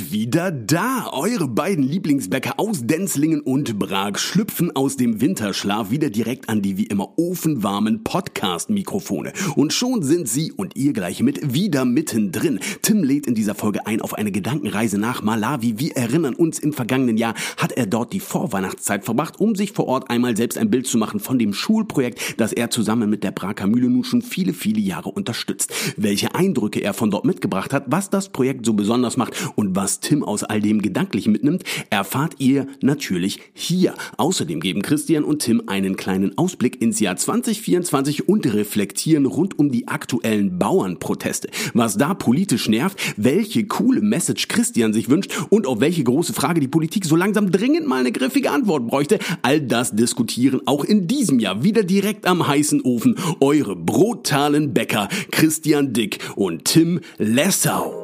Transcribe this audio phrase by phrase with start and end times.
[0.00, 1.10] sind wieder da.
[1.12, 6.76] Eure beiden Lieblingsbäcker aus Denzlingen und Prag schlüpfen aus dem Winterschlaf wieder direkt an die
[6.76, 9.32] wie immer ofenwarmen Podcast-Mikrofone.
[9.54, 12.58] Und schon sind sie und ihr gleich mit wieder mittendrin.
[12.82, 15.78] Tim lädt in dieser Folge ein auf eine Gedankenreise nach Malawi.
[15.78, 19.86] Wir erinnern uns, im vergangenen Jahr hat er dort die Vorweihnachtszeit verbracht, um sich vor
[19.86, 23.30] Ort einmal selbst ein Bild zu machen von dem Schulprojekt, das er zusammen mit der
[23.30, 25.72] Prager Mühle nun schon viele, viele Jahre unterstützt.
[25.96, 30.00] Welche Eindrücke er von dort mitgebracht hat, was das Projekt so besonders macht und was
[30.00, 33.94] Tim aus all dem gedanklich mitnimmt, erfahrt ihr natürlich hier.
[34.16, 39.70] Außerdem geben Christian und Tim einen kleinen Ausblick ins Jahr 2024 und reflektieren rund um
[39.70, 41.48] die aktuellen Bauernproteste.
[41.74, 46.60] Was da politisch nervt, welche coole Message Christian sich wünscht und auf welche große Frage
[46.60, 49.18] die Politik so langsam dringend mal eine griffige Antwort bräuchte.
[49.42, 55.08] All das diskutieren auch in diesem Jahr wieder direkt am heißen Ofen eure brutalen Bäcker
[55.30, 58.03] Christian Dick und Tim Lessau.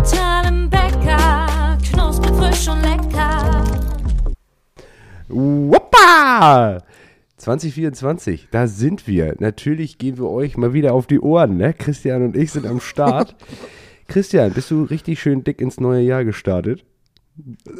[0.00, 3.64] Brutalen Bäcker, knusprig, frisch und lecker.
[5.28, 6.82] Wuppa!
[7.36, 9.34] 2024, da sind wir.
[9.38, 11.58] Natürlich gehen wir euch mal wieder auf die Ohren.
[11.58, 11.74] Ne?
[11.74, 13.36] Christian und ich sind am Start.
[14.08, 16.84] Christian, bist du richtig schön dick ins neue Jahr gestartet?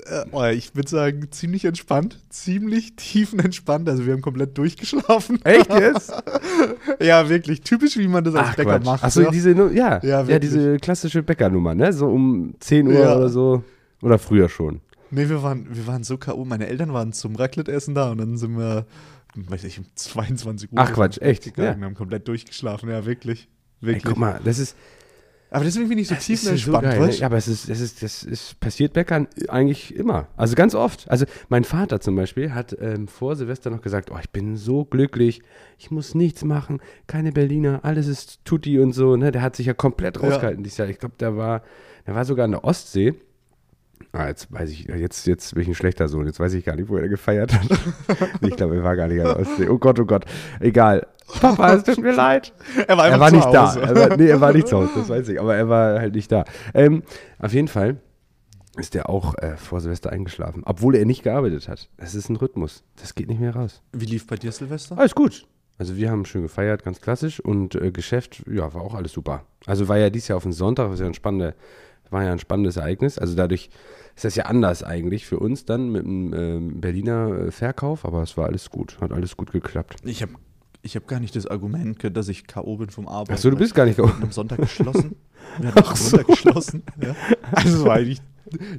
[0.07, 3.89] Äh, oh, ich würde sagen, ziemlich entspannt, ziemlich tiefenentspannt.
[3.89, 5.45] Also wir haben komplett durchgeschlafen.
[5.45, 6.13] Echt jetzt?
[7.01, 7.63] ja, wirklich.
[7.63, 8.85] Typisch, wie man das als Bäcker Quatsch.
[8.85, 9.05] macht.
[9.05, 11.93] Achso, diese, ja, Ja, ja, diese klassische Bäckernummer, ne?
[11.93, 13.17] So um 10 Uhr Ja.
[13.17, 13.65] oder so.
[14.03, 14.81] Oder früher schon.
[15.11, 16.45] Nee, wir waren, wir waren so K.O.
[16.45, 18.87] Meine Eltern waren zum Raclette-Essen da und dann sind wir,
[19.35, 20.79] weiß ich, um 22 Uhr.
[20.79, 21.45] Ach, Quatsch, echt?
[21.45, 21.79] Gegangen, Ja.
[21.79, 23.49] Wir haben komplett durchgeschlafen, ja, wirklich.
[23.83, 24.05] Ey, Wirklich.
[24.05, 24.77] guck mal, das ist,
[25.51, 27.01] Aber deswegen bin ich so das ist so tiefenentspannt, geil.
[27.01, 27.13] Ne?
[27.13, 30.29] Ja, aber es ist, das ist, das ist, passiert Bäckern eigentlich immer.
[30.37, 31.11] Also ganz oft.
[31.11, 34.85] Also mein Vater zum Beispiel hat ähm, vor Silvester noch gesagt, oh, ich bin so
[34.85, 35.43] glücklich,
[35.77, 39.17] ich muss nichts machen, keine Berliner, alles ist Tutti und so.
[39.17, 39.33] Ne?
[39.33, 40.89] Der hat sich ja komplett rausgehalten dieses Jahr.
[40.89, 41.63] Ich glaube, der war,
[42.07, 43.15] der war sogar an der Ostsee.
[44.13, 46.27] Ah, jetzt weiß ich, jetzt, jetzt bin ich ein schlechter Sohn.
[46.27, 47.67] Jetzt weiß ich gar nicht, wo er gefeiert hat.
[48.41, 49.69] ich glaube, er war gar nicht an der Ostsee.
[49.69, 50.25] Oh Gott, oh Gott.
[50.59, 51.07] Egal.
[51.41, 52.53] Papa, es tut mir leid.
[52.89, 53.69] Er war, Er einfach war zu nicht da.
[53.69, 53.81] Hause.
[53.83, 55.41] Er war, nee, er war nicht zu Hause, das weiß ich.
[55.41, 56.45] Aber er war halt nicht da.
[56.75, 57.03] Ähm,
[57.39, 57.99] auf jeden Fall
[58.77, 61.89] ist er auch äh, vor Silvester eingeschlafen, obwohl er nicht gearbeitet hat.
[61.97, 62.83] Das ist ein Rhythmus.
[63.01, 63.83] Das geht nicht mehr raus.
[63.93, 64.99] Wie lief bei dir Silvester?
[64.99, 65.47] Alles gut.
[65.79, 67.41] Also wir haben schön gefeiert, ganz klassisch.
[67.41, 69.45] Und äh, Geschäft, ja, war auch alles super.
[69.67, 71.55] Also war ja dieses Jahr auf den Sonntag, was ja ein, spannende,
[72.11, 73.19] war ja ein spannendes Ereignis.
[73.19, 73.71] Also dadurch
[74.15, 78.05] ist das ja anders eigentlich für uns dann mit dem ähm, Berliner äh, Verkauf.
[78.05, 79.97] Aber es war alles gut, hat alles gut geklappt.
[80.05, 80.33] Ich habe
[80.83, 82.77] ich hab gar nicht das Argument, gehört, dass ich K.O.
[82.77, 83.33] bin vom Arbeiten.
[83.33, 85.17] Achso, du bist gar nicht hatten am Sonntag geschlossen.
[85.59, 86.83] Wir hatten am Sonntag geschlossen.
[87.03, 87.15] Ja.
[87.53, 88.21] Also das war eigentlich,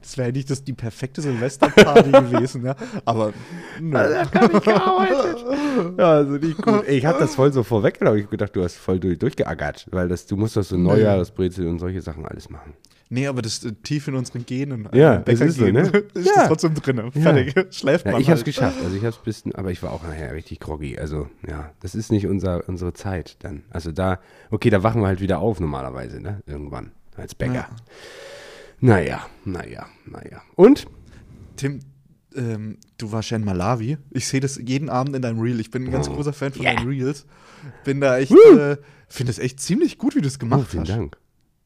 [0.02, 2.76] das wäre eigentlich das, die perfekte Silvesterparty gewesen, ja.
[3.06, 3.34] Aber
[3.80, 3.92] nö.
[3.92, 5.46] gar nicht gearbeitet.
[5.98, 6.88] Ja, also nicht gut.
[6.88, 8.18] Ich habe das voll so vorweggenommen.
[8.18, 11.68] Ich hab gedacht, du hast voll durch, durchgeackert, weil das, du musst doch so Neujahresbrezel
[11.68, 12.74] und solche Sachen alles machen.
[13.14, 14.88] Nee, aber das äh, tief in unseren Genen.
[14.94, 15.82] Ja, äh, es ist so, ne?
[16.14, 16.32] ist Ja.
[16.36, 17.12] das trotzdem drin.
[17.12, 17.54] Fertig.
[17.76, 18.46] Schläft Ja, man ich habe es halt.
[18.46, 18.78] geschafft.
[18.84, 20.98] Also ich habe es bisschen, aber ich war auch nachher richtig groggy.
[20.98, 23.64] Also ja, das ist nicht unser, unsere Zeit dann.
[23.70, 26.42] Also da, okay, da wachen wir halt wieder auf normalerweise, ne?
[26.48, 27.54] Irgendwann als Bäcker.
[27.54, 27.70] Ja.
[28.80, 30.42] Naja, naja, naja.
[30.56, 30.88] Und?
[31.58, 31.80] Tim,
[32.36, 33.98] ähm, du warst ja in Malawi.
[34.10, 35.60] Ich sehe das jeden Abend in deinem Reel.
[35.60, 36.14] Ich bin ein ganz Oh.
[36.14, 36.76] großer Fan von Yeah.
[36.76, 37.26] deinen Reels.
[37.84, 38.58] Bin da echt, Woo.
[38.58, 40.90] äh, finde es echt ziemlich gut, wie du es Oh, gemacht vielen hast.
[40.90, 41.18] Dank.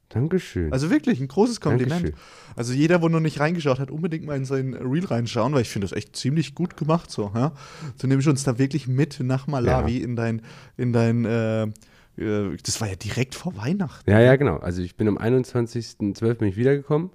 [0.10, 0.72] Dankeschön.
[0.72, 2.04] Also wirklich, ein großes Kompliment.
[2.04, 2.20] Dankeschön.
[2.56, 5.70] Also jeder, wo noch nicht reingeschaut hat, unbedingt mal in sein Reel reinschauen, weil ich
[5.70, 7.32] finde das echt ziemlich gut gemacht so.
[7.34, 7.54] Ja?
[8.00, 10.42] Du nimmst uns da wirklich mit nach Malawi in dein,
[10.78, 14.10] in dein, äh, äh, das war ja direkt vor Weihnachten.
[14.10, 14.58] Ja, ja, genau.
[14.58, 16.34] Also ich bin am 21.12.
[16.36, 17.10] bin ich wiedergekommen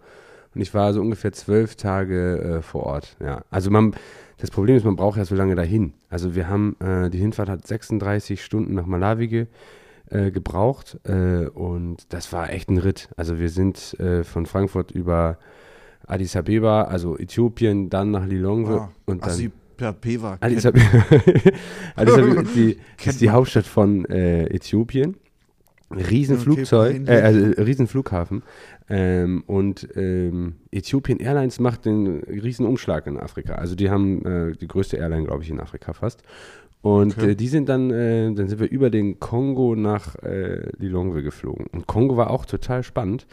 [0.54, 3.16] und ich war so ungefähr zwölf Tage äh, vor Ort.
[3.20, 3.94] Ja, also man,
[4.38, 5.94] das Problem ist, man braucht ja so lange dahin.
[6.08, 9.46] Also wir haben, äh, die Hinfahrt hat 36 Stunden nach Malawi ge,
[10.10, 13.08] äh, gebraucht äh, und das war echt ein Ritt.
[13.16, 15.38] Also wir sind äh, von Frankfurt über
[16.06, 20.36] Addis Abeba, also Äthiopien, dann nach Lilongwe Ah, und dann Asi per Peva.
[20.40, 20.84] Addis Abeba,
[21.96, 25.16] Addis Abeba ist die, ist die Hauptstadt von äh, Äthiopien.
[25.92, 28.42] Riesenflugzeug, äh, also Riesenflughafen.
[28.88, 33.54] Ähm, und ähm, Äthiopien Airlines macht den Riesenumschlag in Afrika.
[33.54, 36.22] Also die haben äh, die größte Airline, glaube ich, in Afrika fast.
[36.82, 37.32] Und Okay.
[37.32, 41.66] äh, die sind dann, äh, dann sind wir über den Kongo nach äh, Lilongwe geflogen.
[41.72, 43.26] Und Kongo war auch total spannend.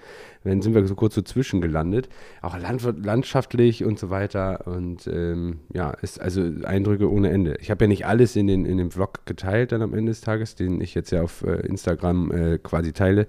[0.43, 2.09] Dann sind wir so kurz so zwischen gelandet.
[2.41, 4.67] Auch land landschaftlich und so weiter.
[4.67, 7.55] Und ähm, ja, ist also Eindrücke ohne Ende.
[7.61, 10.19] Ich habe ja nicht alles in, den, in dem Vlog geteilt dann am Ende des
[10.21, 13.27] Tages, den ich jetzt ja auf äh, Instagram äh, quasi teile.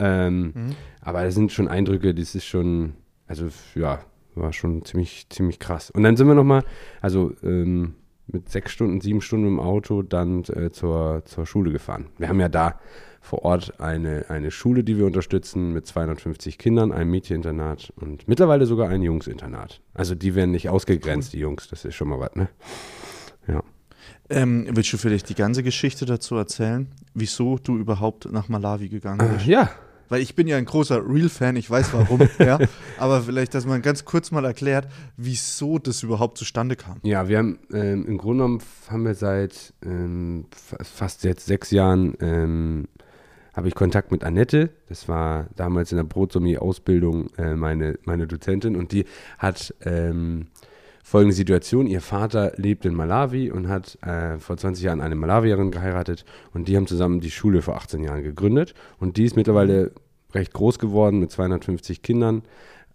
[0.00, 0.70] Ähm, Mhm.
[1.00, 2.94] Aber das sind schon Eindrücke, das ist schon,
[3.28, 3.46] also
[3.76, 4.00] ja,
[4.34, 5.90] war schon ziemlich, ziemlich krass.
[5.90, 6.64] Und dann sind wir nochmal,
[7.00, 7.94] also ähm,
[8.26, 12.06] mit sechs Stunden, sieben Stunden im Auto dann äh, zur, zur Schule gefahren.
[12.18, 12.80] Wir haben ja da
[13.20, 18.66] vor Ort eine, eine Schule, die wir unterstützen mit 250 Kindern, einem Mädcheninternat und mittlerweile
[18.66, 19.80] sogar ein Jungsinternat.
[19.94, 22.48] Also die werden nicht ausgegrenzt, die Jungs, das ist schon mal was, ne?
[23.48, 23.62] Ja.
[24.30, 29.18] Ähm, willst du vielleicht die ganze Geschichte dazu erzählen, wieso du überhaupt nach Malawi gegangen
[29.34, 29.46] bist?
[29.46, 29.70] Äh, ja,
[30.08, 32.58] Weil ich bin ja ein großer Real-Fan, ich weiß warum, ja.
[32.98, 36.98] Aber vielleicht, dass man ganz kurz mal erklärt, wieso das überhaupt zustande kam.
[37.02, 41.70] Ja, wir haben ähm, im Grunde genommen haben wir seit ähm, fa- fast jetzt sechs
[41.70, 42.88] Jahren ähm,
[43.54, 44.70] habe ich Kontakt mit Annette.
[44.88, 49.04] Das war damals in der Brotsommelier-Ausbildung äh, meine, meine Dozentin und die
[49.38, 50.48] hat ähm,
[51.04, 51.86] folgende Situation.
[51.86, 56.24] Ihr Vater lebt in Malawi und hat äh, vor 20 Jahren eine Malawierin geheiratet
[56.54, 59.92] und die haben zusammen die Schule vor 18 Jahren gegründet und die ist mittlerweile
[60.32, 62.42] recht groß geworden mit 250 Kindern.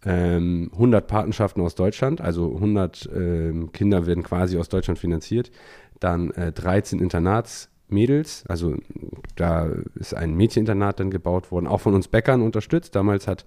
[0.06, 5.52] Ähm, 100 Patenschaften aus Deutschland, also 100 ähm, Kinder werden quasi aus Deutschland finanziert.
[6.00, 8.76] Dann äh, 13 Internatsmädels, also
[9.36, 12.96] da ist ein Mädcheninternat dann gebaut worden, auch von uns Bäckern unterstützt.
[12.96, 13.46] Damals hat,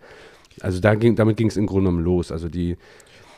[0.61, 2.31] also da ging, damit ging es im Grunde genommen los.
[2.31, 2.77] Also die,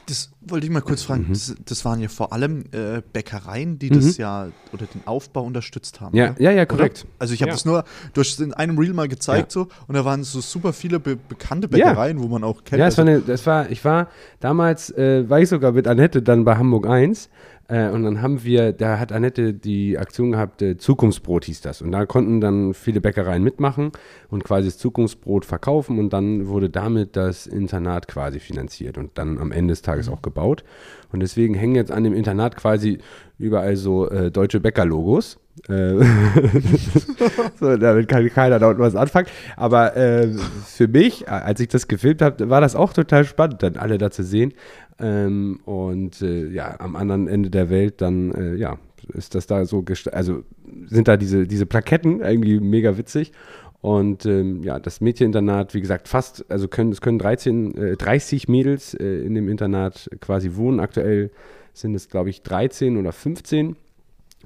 [0.06, 1.06] Das wollte ich mal kurz Mhm.
[1.06, 1.26] fragen.
[1.30, 6.00] Das, das waren ja vor allem äh, Bäckereien, die das ja oder den Aufbau unterstützt
[6.00, 6.16] haben.
[6.16, 6.66] ja, ja, ja, Oder?
[6.66, 7.06] korrekt.
[7.18, 7.54] Also ich habe Ja.
[7.54, 10.40] das nur, du hast es in einem Reel mal gezeigt so und da waren so
[10.40, 12.80] super viele be bekannte Bäckereien, wo man auch kennt.
[12.80, 14.08] Ja, es war also, eine, das war, ich war
[14.40, 17.30] damals, äh, war ich sogar mit Annette dann bei Hamburg 1
[17.68, 21.82] äh, und dann haben wir, da hat Annette die Aktion gehabt, äh, Zukunftsbrot hieß das.
[21.82, 23.92] Und da konnten dann viele Bäckereien mitmachen
[24.28, 25.98] und quasi das Zukunftsbrot verkaufen.
[25.98, 30.22] Und dann wurde damit das Internat quasi finanziert und dann am Ende des Tages auch
[30.22, 30.64] gebaut.
[31.12, 32.98] Und deswegen hängen jetzt an dem Internat quasi
[33.38, 35.38] überall so äh, deutsche Bäckerlogos.
[35.68, 35.94] Äh,
[37.60, 39.28] so, damit kann keiner dort was anfangen.
[39.56, 40.28] Aber äh,
[40.66, 43.98] für mich, äh, als ich das gefilmt habe, war das auch total spannend, dann alle
[43.98, 44.52] da zu sehen.
[44.98, 48.78] Ähm, und äh, ja, am anderen Ende der Welt dann, äh, ja,
[49.12, 50.42] ist das da so, gest- also
[50.86, 53.32] sind da diese, diese Plaketten irgendwie mega witzig.
[53.80, 58.48] Und ähm, ja, das Mädcheninternat, wie gesagt, fast, also können, es können 13, äh, 30
[58.48, 60.80] Mädels äh, in dem Internat quasi wohnen.
[60.80, 61.30] Aktuell
[61.74, 63.76] sind es, glaube ich, 13 oder 15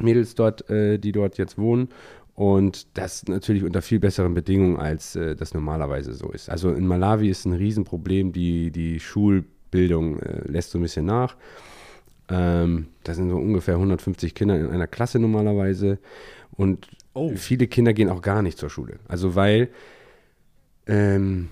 [0.02, 1.88] Mädels dort, äh, die dort jetzt wohnen.
[2.34, 6.48] Und das natürlich unter viel besseren Bedingungen, als äh, das normalerweise so ist.
[6.48, 11.36] Also in Malawi ist ein Riesenproblem, die, die Schulbildung äh, lässt so ein bisschen nach.
[12.28, 15.98] Ähm, da sind so ungefähr 150 Kinder in einer Klasse normalerweise.
[16.52, 16.88] Und
[17.34, 18.98] viele Kinder gehen auch gar nicht zur Schule.
[19.08, 19.70] Also weil
[20.86, 21.48] ähm,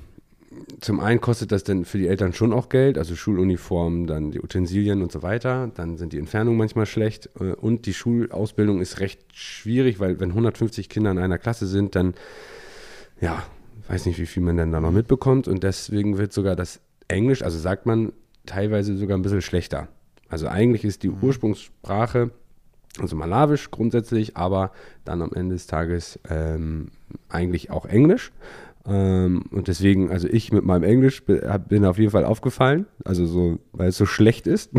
[0.80, 4.40] zum einen kostet das dann für die Eltern schon auch Geld, also Schuluniformen, dann die
[4.40, 5.70] Utensilien und so weiter.
[5.74, 10.30] Dann sind die Entfernungen manchmal schlecht äh, und die Schulausbildung ist recht schwierig, weil wenn
[10.30, 12.14] 150 Kinder in einer Klasse sind, dann
[13.20, 13.42] ja,
[13.88, 17.42] weiß nicht, wie viel man dann da noch mitbekommt und deswegen wird sogar das Englisch,
[17.42, 18.12] also sagt man
[18.44, 19.88] teilweise sogar ein bisschen schlechter.
[20.28, 22.30] Also eigentlich ist die Ursprungssprache
[22.98, 24.72] also Malawisch grundsätzlich, aber
[25.04, 26.88] dann am Ende des Tages ähm,
[27.28, 28.32] eigentlich auch Englisch.
[28.88, 33.58] Ähm, und deswegen, also ich mit meinem Englisch bin, auf jeden Fall aufgefallen, also so,
[33.72, 34.70] weil es so schlecht ist.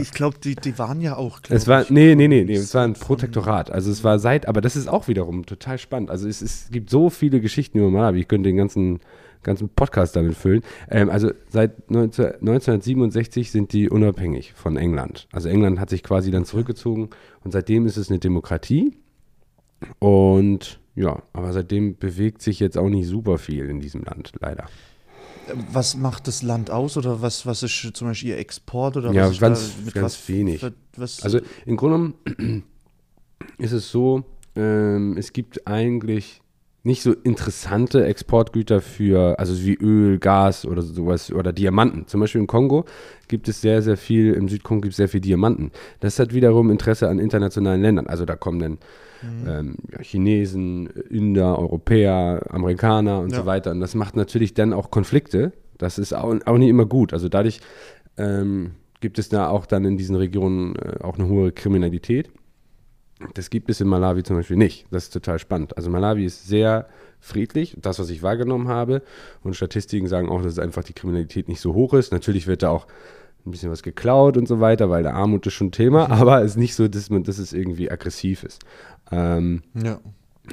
[0.00, 1.40] Ich glaube, die, die waren ja auch.
[1.48, 3.70] Es war, nee, nee, nee, nee, es war ein Protektorat.
[3.70, 6.10] Also es war seit, aber das ist auch wiederum total spannend.
[6.10, 9.00] Also es, es gibt so viele Geschichten über Malawi, ich könnte den ganzen,
[9.42, 10.62] ganzen Podcast damit füllen.
[10.90, 15.28] Ähm, also seit 19, 1967 sind die unabhängig von England.
[15.32, 17.10] Also England hat sich quasi dann zurückgezogen
[17.44, 18.96] und seitdem ist es eine Demokratie.
[20.00, 24.66] Und ja, aber seitdem bewegt sich jetzt auch nicht super viel in diesem Land, leider.
[25.72, 29.24] Was macht das Land aus oder was, was ist zum Beispiel ihr Export oder Ja,
[29.26, 30.66] was ist ganz- mit ganz was, wenig.
[30.96, 32.64] Was, Also im Grunde genommen
[33.58, 34.24] ist es so,
[34.56, 36.42] ähm, es gibt eigentlich
[36.88, 42.06] nicht so interessante Exportgüter für, also wie Öl, Gas oder sowas oder Diamanten.
[42.08, 42.84] Zum Beispiel im Kongo
[43.28, 45.70] gibt es sehr, sehr viel, im Südkongo gibt es sehr viel Diamanten.
[46.00, 48.06] Das hat wiederum Interesse an internationalen Ländern.
[48.08, 48.78] Also da kommen dann
[49.46, 53.38] ähm, ja, Chinesen, Inder, Europäer, Amerikaner und Ja.
[53.40, 53.70] so weiter.
[53.72, 55.52] Und das macht natürlich dann auch Konflikte.
[55.76, 57.12] Das ist auch, auch nicht immer gut.
[57.12, 57.60] Also dadurch
[58.16, 62.30] ähm, gibt es da auch dann in diesen Regionen äh, auch eine hohe Kriminalität.
[63.34, 64.86] Das gibt es in Malawi zum Beispiel nicht.
[64.90, 65.76] Das ist total spannend.
[65.76, 66.86] Also Malawi ist sehr
[67.20, 69.02] friedlich, das, was ich wahrgenommen habe.
[69.42, 72.12] Und Statistiken sagen auch, dass einfach die Kriminalität nicht so hoch ist.
[72.12, 72.86] Natürlich wird da auch
[73.46, 76.42] ein bisschen was geklaut und so weiter, weil der Armut ist schon ein Thema, aber
[76.42, 78.62] es ist nicht so, dass, man, dass es irgendwie aggressiv ist.
[79.10, 80.00] Ähm, ja.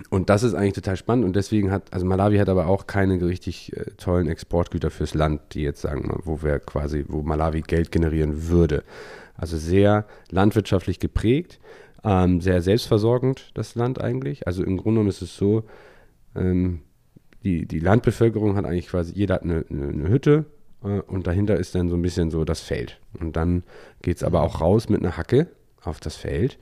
[0.09, 3.21] und das ist eigentlich total spannend und deswegen hat, also Malawi hat aber auch keine
[3.25, 7.61] richtig äh, tollen Exportgüter fürs Land, die jetzt sagen, wir wo wir quasi, wo Malawi
[7.61, 8.83] Geld generieren würde.
[9.37, 11.59] Also sehr landwirtschaftlich geprägt,
[12.05, 14.47] ähm, sehr selbstversorgend das Land eigentlich.
[14.47, 15.63] Also im Grunde genommen ist es so,
[16.35, 16.81] ähm,
[17.43, 20.45] die, die Landbevölkerung hat eigentlich quasi, jeder hat eine, eine, eine Hütte
[20.83, 22.99] äh, und dahinter ist dann so ein bisschen so das Feld.
[23.19, 23.63] Und dann
[24.03, 25.47] geht es aber auch raus mit einer Hacke
[25.81, 26.59] auf das Feld.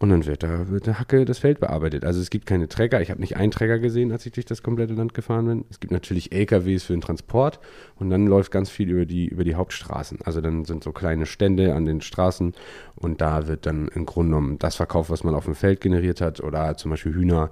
[0.00, 2.06] Und dann wird da wird eine Hacke das Feld bearbeitet.
[2.06, 3.02] Also es gibt keine Träger.
[3.02, 5.64] Ich habe nicht einen Träger gesehen, als ich durch das komplette Land gefahren bin.
[5.68, 7.60] Es gibt natürlich LKWs für den Transport
[7.96, 10.20] und dann läuft ganz viel über die, über die Hauptstraßen.
[10.24, 12.54] Also dann sind so kleine Stände an den Straßen
[12.96, 16.22] und da wird dann im Grunde genommen das verkauft, was man auf dem Feld generiert
[16.22, 17.50] hat oder zum Beispiel Hühner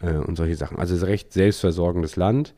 [0.00, 0.78] äh, und solche Sachen.
[0.78, 2.54] Also es ist recht selbstversorgendes Land.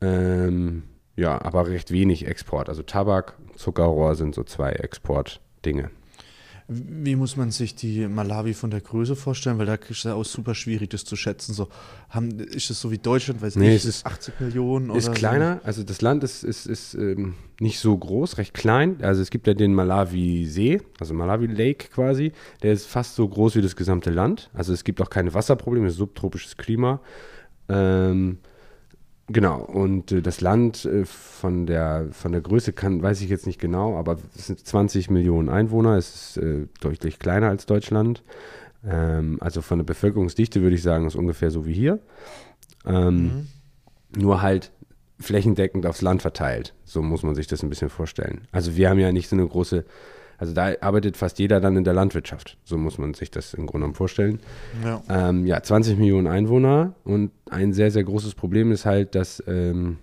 [0.00, 2.70] Ähm, ja, aber recht wenig Export.
[2.70, 5.90] Also Tabak, Zuckerrohr sind so zwei Exportdinge.
[6.70, 9.58] Wie muss man sich die Malawi von der Größe vorstellen?
[9.58, 11.54] Weil da ist es ja auch super schwierig, das zu schätzen.
[11.54, 11.68] So,
[12.10, 15.14] haben, ist es so wie Deutschland, weiß Nee, nicht, es ist- 80 Millionen Ist oder
[15.16, 18.98] kleiner, also das Land ist, ist, ist ähm, nicht so groß, recht klein.
[19.00, 22.32] Also es gibt ja den Malawi-See, also Malawi Lake quasi.
[22.62, 24.50] Der ist fast so groß wie das gesamte Land.
[24.52, 27.00] Also es gibt auch keine Wasserprobleme, es ist subtropisches Klima.
[27.70, 28.38] Ähm,
[29.28, 33.46] genau, und äh, das Land äh, von, der, von der Größe kann, weiß ich jetzt
[33.46, 38.22] nicht genau, aber es sind 20 Millionen Einwohner, es ist äh, deutlich kleiner als Deutschland.
[38.86, 41.98] Ähm, also von der Bevölkerungsdichte würde ich sagen, ist ungefähr so wie hier.
[42.86, 43.48] Ähm,
[44.16, 44.72] Nur halt
[45.20, 46.74] flächendeckend aufs Land verteilt.
[46.84, 48.46] So muss man sich das ein bisschen vorstellen.
[48.52, 49.84] Also wir haben ja nicht so eine große,
[50.38, 52.56] also da arbeitet fast jeder dann in der Landwirtschaft.
[52.64, 54.38] So muss man sich das im Grunde genommen vorstellen.
[54.84, 55.02] Ja.
[55.10, 59.98] Ähm, ja, 20 Millionen Einwohner und ein sehr, sehr großes Problem ist halt, dass ähm,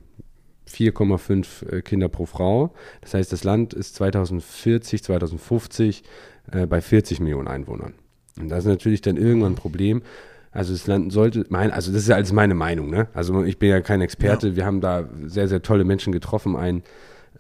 [0.70, 2.74] 4,5 äh, Kinder pro Frau.
[3.02, 6.04] Das heißt, das Land ist 2040, 2050
[6.52, 7.94] äh, bei 40 Millionen Einwohnern.
[8.38, 10.02] Und das ist natürlich dann irgendwann ein Problem.
[10.52, 13.08] Also das Land sollte, mein, also das ist ja alles meine Meinung, ne?
[13.14, 14.56] Also ich bin ja kein Experte.
[14.56, 16.56] Wir haben da sehr, sehr tolle Menschen getroffen.
[16.56, 16.84] Ein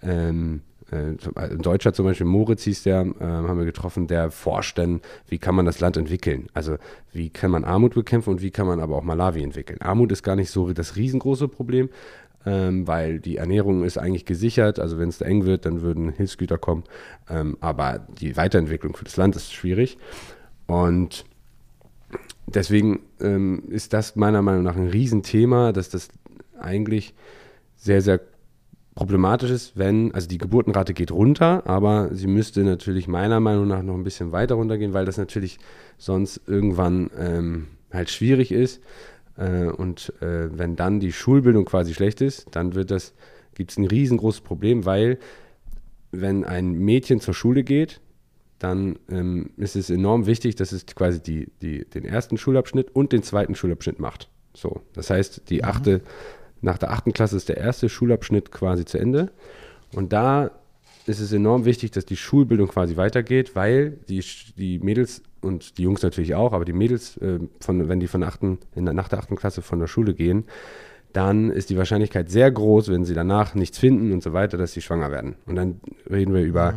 [0.04, 4.77] ähm, äh, ein Deutscher zum Beispiel, Moritz hieß der, ähm, haben wir getroffen, der forscht
[4.77, 6.48] dann, wie kann man das Land entwickeln?
[6.54, 6.77] Also
[7.12, 9.82] wie kann man Armut bekämpfen und wie kann man aber auch Malawi entwickeln?
[9.82, 11.89] Armut ist gar nicht so das riesengroße Problem,
[12.46, 14.80] ähm, weil die Ernährung ist eigentlich gesichert.
[14.80, 16.84] Also wenn es eng wird, dann würden Hilfsgüter kommen.
[17.30, 19.98] Ähm, aber die Weiterentwicklung für das Land ist schwierig.
[20.68, 21.25] Und
[22.46, 26.10] deswegen ähm, ist das meiner Meinung nach ein Riesenthema, dass das
[26.60, 27.15] eigentlich
[27.75, 28.22] sehr, sehr
[28.96, 33.84] problematisch ist, wenn, also die Geburtenrate geht runter, aber sie müsste natürlich meiner Meinung nach
[33.84, 35.60] noch ein bisschen weiter runtergehen, weil das natürlich
[35.98, 38.82] sonst irgendwann ähm, halt schwierig ist.
[39.38, 43.14] Äh, und äh, wenn dann die Schulbildung quasi schlecht ist, dann wird das,
[43.54, 45.20] gibt es ein riesengroßes Problem, weil
[46.12, 48.00] wenn ein Mädchen zur Schule geht,
[48.60, 53.12] dann ähm, ist es enorm wichtig, dass es quasi die, die, den ersten Schulabschnitt und
[53.12, 54.30] den zweiten Schulabschnitt macht.
[54.54, 56.02] So, das heißt, die achte,
[56.65, 59.31] nach der achten Klasse ist der erste Schulabschnitt quasi zu Ende.
[59.93, 60.51] Und da
[61.05, 64.24] ist es enorm wichtig, dass die Schulbildung quasi weitergeht, weil die,
[64.57, 68.24] die Mädels und die Jungs natürlich auch, aber die Mädels, äh, von, wenn die von
[68.24, 70.45] achten, in der, nach der achten Klasse von der Schule gehen,
[71.13, 74.74] dann ist die Wahrscheinlichkeit sehr groß, wenn sie danach nichts finden und so weiter, dass
[74.74, 75.36] sie schwanger werden.
[75.45, 75.79] Und dann
[76.10, 76.74] reden wir über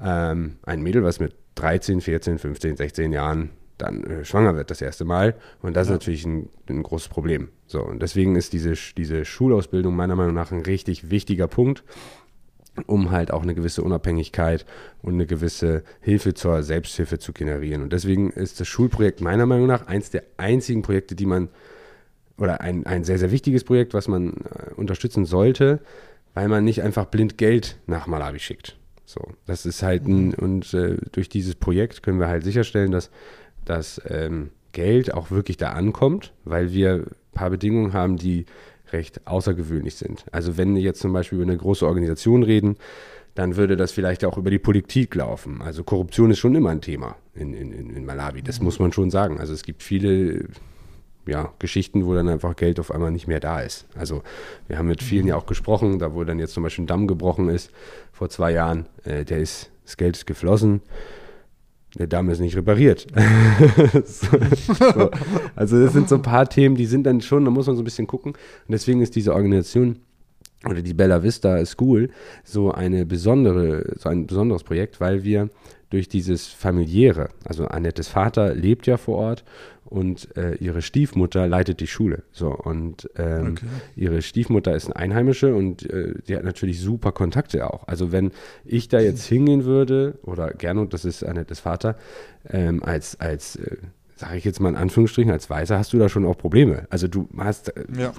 [0.00, 3.50] ähm, ein Mädel, was mit 13, 14, 15, 16 Jahren
[3.82, 5.34] dann äh, schwanger wird das erste Mal.
[5.60, 7.48] Und das ist natürlich ein, ein großes Problem.
[7.66, 11.82] So, und deswegen ist diese, diese Schulausbildung meiner Meinung nach ein richtig wichtiger Punkt,
[12.86, 14.64] um halt auch eine gewisse Unabhängigkeit
[15.02, 17.82] und eine gewisse Hilfe zur Selbsthilfe zu generieren.
[17.82, 21.48] Und deswegen ist das Schulprojekt meiner Meinung nach eins der einzigen Projekte, die man,
[22.38, 25.80] oder ein, ein sehr, sehr wichtiges Projekt, was man äh, unterstützen sollte,
[26.34, 28.78] weil man nicht einfach blind Geld nach Malawi schickt.
[29.04, 33.10] So, das ist halt ein, und äh, durch dieses Projekt können wir halt sicherstellen, dass
[33.64, 38.46] das ähm, Geld auch wirklich da ankommt, weil wir ein paar Bedingungen haben, die
[38.92, 40.24] recht außergewöhnlich sind.
[40.32, 42.76] Also wenn wir jetzt zum Beispiel über eine große Organisation reden,
[43.34, 45.62] dann würde das vielleicht auch über die Politik laufen.
[45.62, 49.10] Also Korruption ist schon immer ein Thema in, in, in Malawi, das muss man schon
[49.10, 49.40] sagen.
[49.40, 50.46] Also es gibt viele
[51.26, 53.86] ja, Geschichten, wo dann einfach Geld auf einmal nicht mehr da ist.
[53.94, 54.22] Also
[54.68, 57.06] wir haben mit vielen ja auch gesprochen, da wo dann jetzt zum Beispiel ein Damm
[57.06, 57.70] gebrochen ist
[58.12, 60.82] vor zwei Jahren, äh, der ist, das Geld ist geflossen,
[61.98, 63.06] der Damm ist nicht repariert.
[64.04, 64.26] so,
[64.74, 65.10] so.
[65.54, 67.82] Also das sind so ein paar Themen, die sind dann schon, da muss man so
[67.82, 68.32] ein bisschen gucken.
[68.32, 69.96] Und deswegen ist diese Organisation
[70.64, 72.10] oder die Bella Vista School
[72.44, 75.50] so eine besondere, so ein besonderes Projekt, weil wir
[75.90, 79.44] durch dieses familiäre, also Annettes Vater lebt ja vor Ort
[79.92, 82.22] und äh, ihre Stiefmutter leitet die Schule.
[82.32, 83.66] So und ähm, Okay.
[83.96, 87.86] ihre Stiefmutter ist eine Einheimische und äh, die hat natürlich super Kontakte auch.
[87.86, 88.32] Also wenn
[88.64, 91.96] ich da jetzt hingehen würde oder Gernot, das ist Annettes Vater,
[92.48, 93.76] ähm, als als äh,
[94.16, 96.86] sage ich jetzt mal in Anführungsstrichen, als Weißer hast du da schon auch Probleme.
[96.90, 98.12] Also du hast äh, Ja.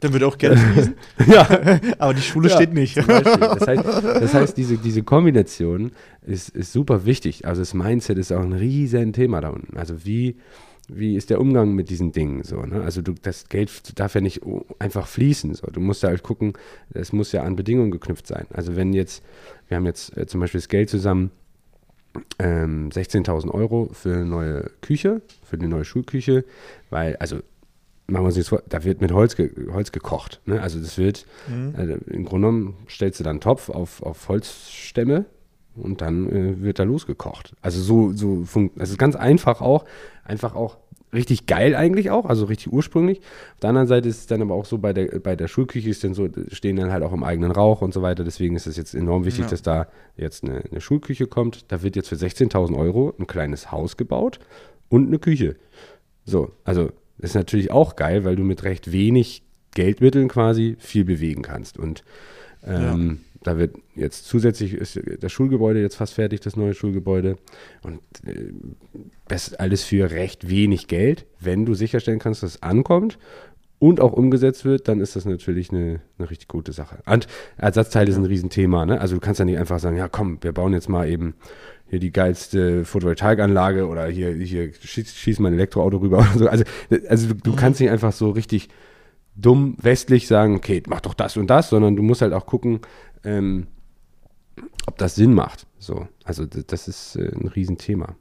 [0.00, 0.94] Dann wird auch Geld fließen,
[1.26, 1.48] ja,
[1.98, 2.96] aber die Schule Ja, steht nicht.
[2.98, 5.92] Das heißt, das heißt diese, diese Kombination
[6.26, 7.46] ist, ist super wichtig.
[7.46, 9.76] Also das Mindset ist auch ein riesen Thema da unten.
[9.78, 10.36] Also wie
[10.88, 12.82] wie ist der Umgang mit diesen Dingen so, ne?
[12.82, 14.40] Also du, das Geld darf ja nicht
[14.78, 15.54] einfach fließen.
[15.54, 15.66] So.
[15.66, 16.54] Du musst ja halt gucken,
[16.92, 18.46] es muss ja an Bedingungen geknüpft sein.
[18.52, 19.22] Also wenn jetzt,
[19.68, 21.30] wir haben jetzt äh, zum Beispiel das Geld zusammen,
[22.38, 26.44] ähm, 16.000 Euro für eine neue Küche, für eine neue Schulküche,
[26.90, 27.36] weil, also
[28.06, 30.40] machen wir uns jetzt vor, da wird mit Holz, ge Holz gekocht.
[30.46, 30.60] Ne?
[30.60, 31.26] Also das wird,
[31.76, 35.26] also im Grunde genommen stellst du dann einen Topf auf, auf Holzstämme
[35.80, 37.54] und dann äh, wird da losgekocht.
[37.62, 39.84] Also so, so funkt, das ist ganz einfach auch,
[40.24, 40.78] einfach auch
[41.12, 43.20] richtig geil eigentlich auch, also richtig ursprünglich.
[43.54, 45.88] Auf der anderen Seite ist es dann aber auch so, bei der, bei der Schulküche
[45.88, 48.24] ist dann so, stehen dann halt auch im eigenen Rauch und so weiter.
[48.24, 49.50] Deswegen ist es jetzt enorm wichtig, Ja.
[49.50, 51.64] dass da jetzt eine, eine Schulküche kommt.
[51.72, 54.38] Da wird jetzt für 16.000 Euro ein kleines Haus gebaut
[54.90, 55.56] und eine Küche.
[56.26, 59.42] So, also ist natürlich auch geil, weil du mit recht wenig
[59.74, 61.78] Geldmitteln quasi viel bewegen kannst.
[61.78, 62.04] Und
[62.66, 67.36] ähm, da wird jetzt zusätzlich ist das Schulgebäude jetzt fast fertig, das neue Schulgebäude.
[67.82, 68.52] Und äh,
[69.28, 71.26] das ist alles für recht wenig Geld.
[71.38, 73.18] Wenn du sicherstellen kannst, dass es ankommt
[73.78, 76.98] und auch umgesetzt wird, dann ist das natürlich eine, eine richtig gute Sache.
[77.06, 78.84] Und Ersatzteile sind ein Riesenthema.
[78.86, 79.00] Ne?
[79.00, 81.34] Also du kannst ja nicht einfach sagen, ja komm, wir bauen jetzt mal eben
[81.88, 86.18] hier die geilste Photovoltaikanlage oder hier, hier schieß, schieß mal ein Elektroauto rüber.
[86.18, 86.48] Oder so.
[86.48, 86.64] Also,
[87.08, 88.68] also du kannst nicht einfach so richtig
[89.38, 92.80] dumm westlich sagen, okay, mach doch das und das, sondern du musst halt auch gucken,
[93.24, 93.66] ähm,
[94.86, 95.66] ob das Sinn macht.
[95.78, 98.16] So, also das ist äh, ein Riesenthema.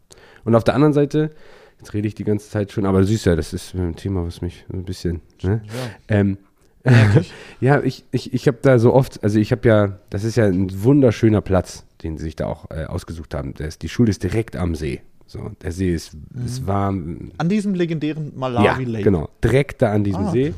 [0.46, 1.32] Und auf der anderen Seite,
[1.80, 4.26] jetzt rede ich die ganze Zeit schon, aber du siehst ja, das ist ein Thema,
[4.26, 5.62] was mich so ein bisschen, ne?
[6.08, 6.38] Ähm,
[7.60, 10.46] ja, ich, ich, ich habe da so oft, also ich habe ja, das ist ja
[10.46, 13.54] ein wunderschöner Platz, den sie sich da auch äh, ausgesucht haben.
[13.56, 15.02] Der ist, die Schule ist direkt am See.
[15.26, 19.04] So, der See ist, ist warm, An diesem legendären ja, Malawi Lake.
[19.04, 19.28] genau.
[19.44, 20.54] Direkt da an diesem Ah, See.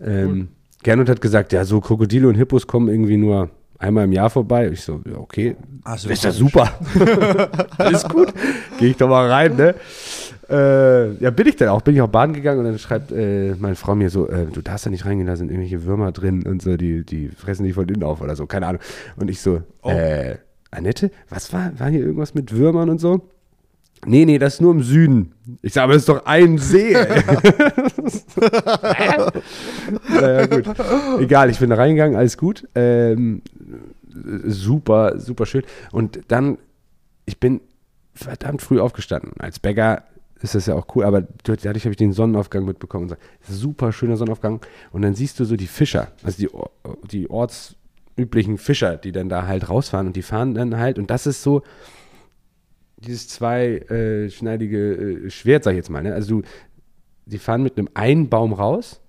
[0.00, 0.48] Ähm,
[0.82, 4.70] Gernot hat gesagt, ja, so Krokodile und Hippos kommen irgendwie nur einmal im Jahr vorbei.
[4.70, 6.70] Ich so, ja, okay, Also, ist ja super.
[7.78, 8.32] Alles gut.
[8.78, 9.74] Gehe ich doch mal rein, ne?
[10.48, 11.82] Äh, ja, bin ich dann auch.
[11.82, 14.62] Bin ich auch baden gegangen und dann schreibt äh, meine Frau mir so, äh, du
[14.62, 17.74] darfst da nicht reingehen, da sind irgendwelche Würmer drin und so, die, die fressen dich
[17.74, 18.80] von innen auf oder so, keine Ahnung.
[19.16, 19.90] Und ich so, Oh.
[19.90, 20.36] äh,
[20.70, 23.22] Annette, was war, war hier irgendwas mit Würmern und so?
[24.04, 25.32] Nee, nee, das ist nur im Süden.
[25.62, 26.94] Ich sage, aber das ist doch ein See.
[30.08, 30.64] Naja, gut.
[31.18, 32.68] Egal, ich bin da reingegangen, alles gut.
[32.74, 33.42] Ähm,
[34.44, 35.62] super, super schön.
[35.92, 36.58] Und dann,
[37.24, 37.60] ich bin
[38.14, 39.32] verdammt früh aufgestanden.
[39.38, 40.04] Als Bäcker
[40.40, 43.14] ist das ja auch cool, aber dadurch habe ich den Sonnenaufgang mitbekommen.
[43.42, 44.60] Super schöner Sonnenaufgang.
[44.92, 46.48] Und dann siehst du so die Fischer, also die,
[47.10, 50.98] die ortsüblichen Fischer, die dann da halt rausfahren und die fahren dann halt.
[50.98, 51.62] Und das ist so
[52.98, 56.02] dieses zweischneidige äh, Schwert, sag ich jetzt mal.
[56.02, 56.14] Ne?
[56.14, 56.48] Also du,
[57.26, 59.00] die fahren mit einem Einbaum raus.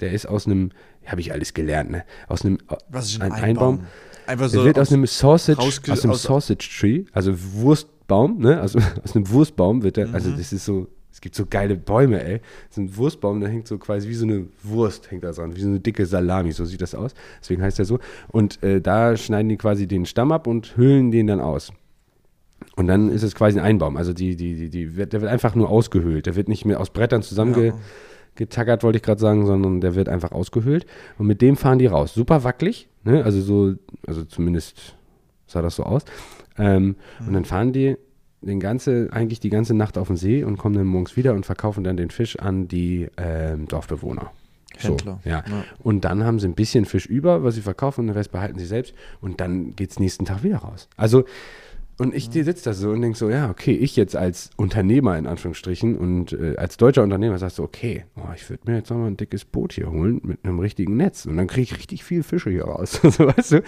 [0.00, 0.70] Der ist aus einem,
[1.06, 2.04] habe ich alles gelernt, ne?
[2.26, 3.74] Aus einem Was ist ein ein Einbaum.
[3.74, 3.86] Einbaum?
[4.26, 5.60] Einfach Der so wird aus, aus- einem Sausage,
[5.92, 8.60] aus einem aus- Sausage Tree, also Wurstbaum, ne?
[8.60, 10.14] Also aus einem Wurstbaum wird der, Mhm.
[10.14, 12.40] also das ist so, es gibt so geile Bäume, ey.
[12.68, 15.54] Das ist ein Wurstbaum, da hängt so quasi wie so eine Wurst hängt da dran,
[15.56, 17.12] wie so eine dicke Salami, so sieht das aus.
[17.40, 17.98] Deswegen heißt der so.
[18.28, 21.72] Und äh, da schneiden die quasi den Stamm ab und hüllen den dann aus.
[22.76, 23.96] Und dann ist es quasi ein Einbaum.
[23.96, 26.26] Also die, die, die, die wird, der wird einfach nur ausgehöhlt.
[26.26, 30.32] Der wird nicht mehr aus Brettern zusammengetackert, wollte ich gerade sagen, sondern der wird einfach
[30.32, 30.86] ausgehöhlt.
[31.18, 32.14] Und mit dem fahren die raus.
[32.14, 33.24] Super wackelig, ne?
[33.24, 33.74] Also so,
[34.06, 34.96] also zumindest
[35.46, 36.04] sah das so aus.
[36.58, 37.96] Ähm, Und dann fahren die
[38.40, 41.46] den ganze, eigentlich die ganze Nacht auf den See und kommen dann morgens wieder und
[41.46, 44.30] verkaufen dann den Fisch an die ähm, Dorfbewohner.
[44.76, 45.20] Händler.
[45.22, 45.44] So, ja.
[45.48, 45.64] Ja.
[45.78, 48.58] Und dann haben sie ein bisschen Fisch über, was sie verkaufen und den Rest behalten
[48.58, 48.94] sie selbst.
[49.20, 50.88] Und dann geht es nächsten Tag wieder raus.
[50.96, 51.24] Also,
[51.96, 55.26] und ich sitze da so und denke so, ja, okay, ich jetzt als Unternehmer in
[55.26, 59.08] Anführungsstrichen und äh, als deutscher Unternehmer sagst du, okay, oh, ich würde mir jetzt nochmal
[59.08, 62.24] ein dickes Boot hier holen mit einem richtigen Netz und dann kriege ich richtig viel
[62.24, 63.00] Fische hier raus.
[63.02, 63.62] so, weißt du?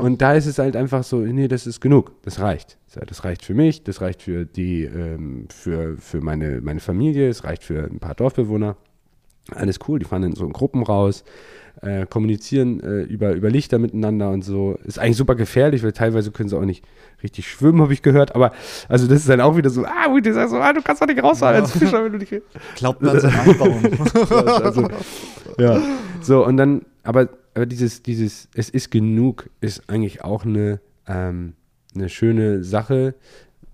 [0.00, 2.78] Und da ist es halt einfach so, nee, das ist genug, das reicht.
[2.94, 7.44] Das reicht für mich, das reicht für die, ähm, für, für meine, meine Familie, es
[7.44, 8.76] reicht für ein paar Dorfbewohner.
[9.52, 11.24] Alles cool, die fahren in so in Gruppen raus,
[11.82, 14.78] äh, kommunizieren äh, über, über Lichter miteinander und so.
[14.84, 16.84] Ist eigentlich super gefährlich, weil teilweise können sie auch nicht
[17.22, 18.34] richtig schwimmen, habe ich gehört.
[18.34, 18.52] Aber
[18.88, 21.00] also das ist dann auch wieder so, ah, wo ich sag so, ah, du kannst
[21.02, 22.32] doch nicht rausfahren als Fischer, wenn du nicht.
[22.76, 23.82] Glaubt man sein Einbaum.
[24.62, 24.88] also,
[25.58, 25.80] ja.
[26.20, 31.54] So, und dann, aber, aber dieses, dieses, es ist genug, ist eigentlich auch eine, ähm,
[31.94, 33.14] eine schöne Sache,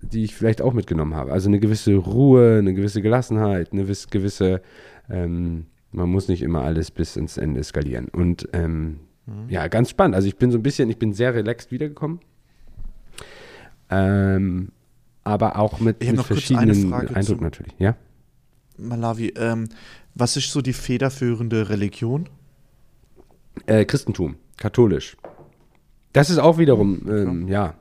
[0.01, 1.31] die ich vielleicht auch mitgenommen habe.
[1.33, 4.61] Also eine gewisse Ruhe, eine gewisse Gelassenheit, eine wiss- gewisse,
[5.09, 5.65] ähm,
[5.97, 8.07] man muss nicht immer alles bis ins Ende skalieren.
[8.07, 8.99] Und ähm,
[9.49, 10.15] ja, ganz spannend.
[10.15, 12.19] Also ich bin so ein bisschen, ich bin sehr relaxed wiedergekommen.
[13.89, 14.69] Ähm,
[15.23, 17.73] aber auch mit, Ich mit verschiedenen Eindrücken natürlich.
[17.79, 17.97] Ja?
[18.77, 19.67] Malawi, ähm,
[20.15, 22.29] was ist so die federführende Religion?
[23.65, 25.17] Äh, Christentum, katholisch.
[26.13, 27.75] Das ist auch wiederum, ähm, ja,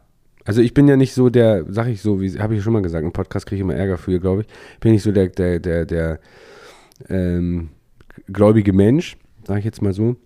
[0.44, 2.82] Also ich bin ja nicht so der, sag ich so, wie habe ich schon mal
[2.82, 4.46] gesagt, im Podcast kriege ich immer Ärger für, glaube ich.
[4.80, 6.20] Bin nicht so der, der, der, der
[7.08, 7.70] ähm,
[8.26, 10.16] gläubige Mensch, sage ich jetzt mal so.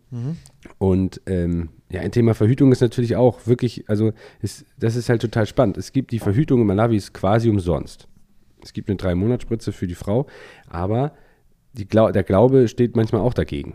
[0.79, 5.23] Und ähm, ja, ein Thema Verhütung ist natürlich auch wirklich, also ist, das ist halt
[5.23, 5.77] total spannend.
[5.77, 8.07] Es gibt die Verhütung in Malawi ist quasi umsonst.
[8.63, 10.27] Es gibt eine drei Monatsspritze für die Frau,
[10.69, 11.13] aber
[11.73, 13.75] die der Glaube steht manchmal auch dagegen.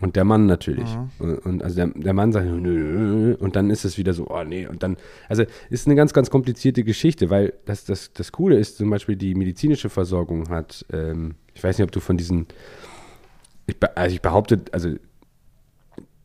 [0.00, 0.88] Und der Mann natürlich.
[1.18, 4.12] Und, und also der, der Mann sagt, nö, nö, nö, und dann ist es wieder
[4.12, 4.96] so, oh nee, und dann,
[5.28, 9.16] also ist eine ganz, ganz komplizierte Geschichte, weil das, das, das Coole ist, zum Beispiel
[9.16, 12.46] die medizinische Versorgung hat, ähm, ich weiß nicht, ob du von diesen,
[13.68, 14.96] ich, also ich behaupte, also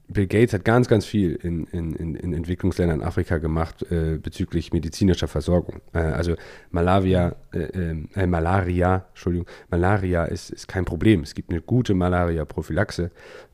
[0.08, 4.72] Bill Gates hat ganz, ganz viel in, in, in, in Entwicklungsländern Afrika gemacht äh, bezüglich
[4.72, 5.82] medizinischer Versorgung.
[5.94, 6.36] Äh, also
[6.72, 11.22] Malaria, äh, ähm, äh, Malaria, Entschuldigung, Malaria ist, ist kein Problem.
[11.22, 13.12] Es gibt eine gute Malaria-Prophylaxe,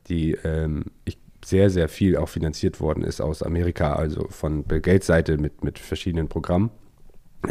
[0.08, 4.82] die ähm, ich, sehr, sehr viel auch finanziert worden ist aus Amerika, also von Bill
[4.82, 6.70] Gates Seite mit, mit verschiedenen Programmen.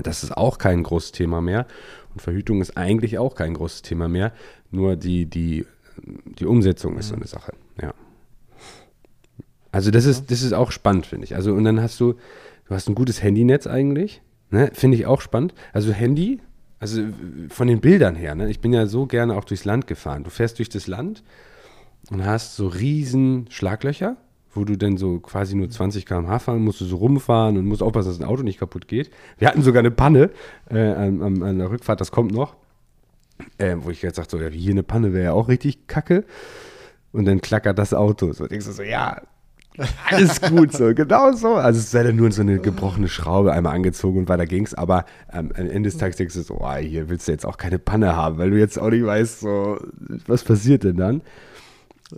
[0.02, 1.66] Das ist auch kein großes Thema mehr.
[2.12, 4.32] Und Verhütung ist eigentlich auch kein großes Thema mehr.
[4.70, 5.64] Nur die, die,
[6.24, 7.52] die Umsetzung ist so eine Sache.
[7.80, 7.94] Ja.
[9.72, 11.34] Also das ist, das ist auch spannend, finde ich.
[11.34, 12.14] Also und dann hast du,
[12.66, 14.70] du hast ein gutes Handynetz eigentlich, ne?
[14.72, 15.54] Finde ich auch spannend.
[15.72, 16.40] Also Handy,
[16.80, 17.02] also
[17.50, 18.50] von den Bildern her, ne?
[18.50, 20.24] Ich bin ja so gerne auch durchs Land gefahren.
[20.24, 21.22] Du fährst durch das Land
[22.10, 24.16] und hast so riesen Schlaglöcher,
[24.54, 27.82] wo du dann so quasi nur 20 km/h fahren musst, du so rumfahren und musst
[27.82, 29.10] aufpassen, dass ein Auto nicht kaputt geht.
[29.38, 30.30] Wir hatten sogar eine Panne
[30.70, 32.56] äh, an, an, an der Rückfahrt, das kommt noch.
[33.58, 36.24] Äh, wo ich jetzt sagte, so, ja, hier eine Panne wäre ja auch richtig kacke.
[37.12, 38.32] Und dann klackert das Auto.
[38.32, 39.22] So denkst du so, ja,
[40.10, 41.54] alles gut so, genau so.
[41.54, 44.74] Also es sei dann nur so eine gebrochene Schraube einmal angezogen und weiter ging's.
[44.74, 47.56] Aber ähm, am Ende des Tages denkst du so, oh, hier willst du jetzt auch
[47.56, 49.78] keine Panne haben, weil du jetzt auch nicht weißt, so,
[50.26, 51.22] was passiert denn dann?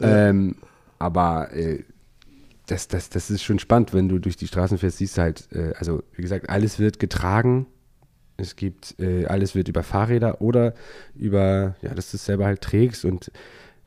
[0.00, 0.56] Ähm,
[0.98, 1.84] aber äh,
[2.66, 5.48] das, das, das ist schon spannend, wenn du durch die Straßen fährst, siehst du halt,
[5.52, 7.66] äh, also wie gesagt, alles wird getragen.
[8.40, 10.74] Es gibt, äh, alles wird über Fahrräder oder
[11.14, 13.30] über, ja, dass du es selber halt trägst und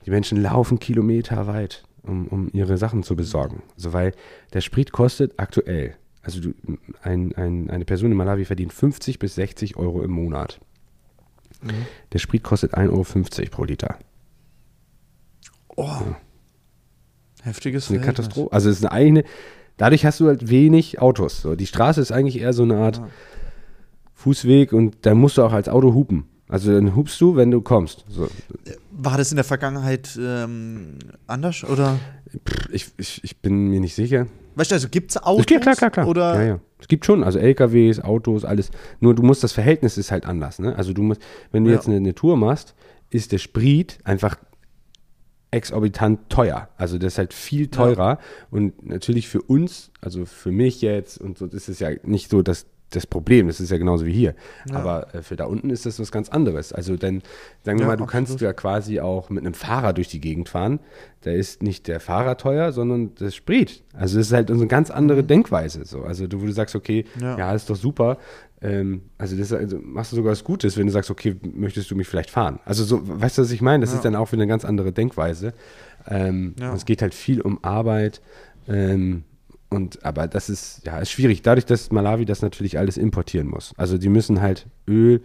[0.06, 3.64] die Menschen laufen Kilometer weit, um, um ihre Sachen zu besorgen.
[3.76, 4.14] Also weil
[4.54, 6.54] der Sprit kostet aktuell, also du,
[7.02, 10.60] ein, ein, eine Person in Malawi verdient 50 bis 60 Euro im Monat.
[12.12, 13.98] Der Sprit kostet 1,50 Euro pro Liter.
[15.76, 15.88] Oh.
[17.42, 18.26] Heftiges Das ist eine Verhältnis.
[18.26, 18.54] Katastrophe.
[18.54, 19.24] Also es ist eine eigene.
[19.78, 21.42] Dadurch hast du halt wenig Autos.
[21.42, 21.56] So.
[21.56, 23.02] Die Straße ist eigentlich eher so eine Art
[24.24, 26.26] Fußweg und da musst du auch als Auto hupen.
[26.48, 28.06] Also dann hupst du, wenn du kommst.
[28.10, 28.28] So.
[28.92, 31.64] War das in der Vergangenheit ähm, anders?
[31.64, 32.00] Oder?
[32.72, 34.28] Ich, ich, ich bin mir nicht sicher.
[34.56, 35.46] Weißt du, also gibt es Autos?
[35.50, 36.08] Ja, klar, klar, klar.
[36.08, 36.36] Oder?
[36.36, 36.60] ja, ja.
[36.80, 38.72] Es gibt schon, also LKWs, Autos, alles.
[39.00, 40.60] Nur du musst, das Verhältnis ist halt anders.
[40.60, 40.76] Ne?
[40.76, 41.78] Also du musst, wenn du Ja.
[41.78, 42.76] jetzt eine, eine Tour machst,
[43.10, 44.38] ist der Sprit einfach
[45.52, 46.70] exorbitant teuer.
[46.78, 48.20] Also das ist halt viel teurer.
[48.52, 52.66] Und natürlich für uns, also für mich jetzt und so, ist ja nicht so das,
[52.96, 53.48] das Problem.
[53.48, 54.36] Das ist ja genauso wie hier.
[54.72, 56.74] Aber äh, für da unten ist das was ganz anderes.
[56.74, 57.22] Also dann,
[57.64, 58.42] sagen wir Ja, mal, du kannst absolut.
[58.42, 60.80] ja quasi auch mit einem Fahrer durch die Gegend fahren.
[61.22, 63.84] Da ist nicht der Fahrer teuer, sondern das Sprit.
[63.94, 65.86] Also das ist halt so eine ganz andere Denkweise.
[65.86, 66.02] So.
[66.04, 67.54] Also du, wo du sagst, okay, ja, Ja.
[67.54, 68.18] ist doch super.
[68.62, 71.96] Ähm, also das also machst du sogar was Gutes, wenn du sagst, okay, möchtest du
[71.96, 72.60] mich vielleicht fahren?
[72.66, 73.84] Also so, weißt du, was ich meine?
[73.86, 75.54] Das ist dann auch wieder eine ganz andere Denkweise.
[76.08, 76.74] Ähm, Ja.
[76.74, 78.22] Es geht halt viel um Arbeit.
[78.68, 79.24] Ähm,
[79.74, 83.74] und, aber das ist, ja, ist schwierig, dadurch, dass Malawi das natürlich alles importieren muss.
[83.78, 85.22] Also die müssen halt Öl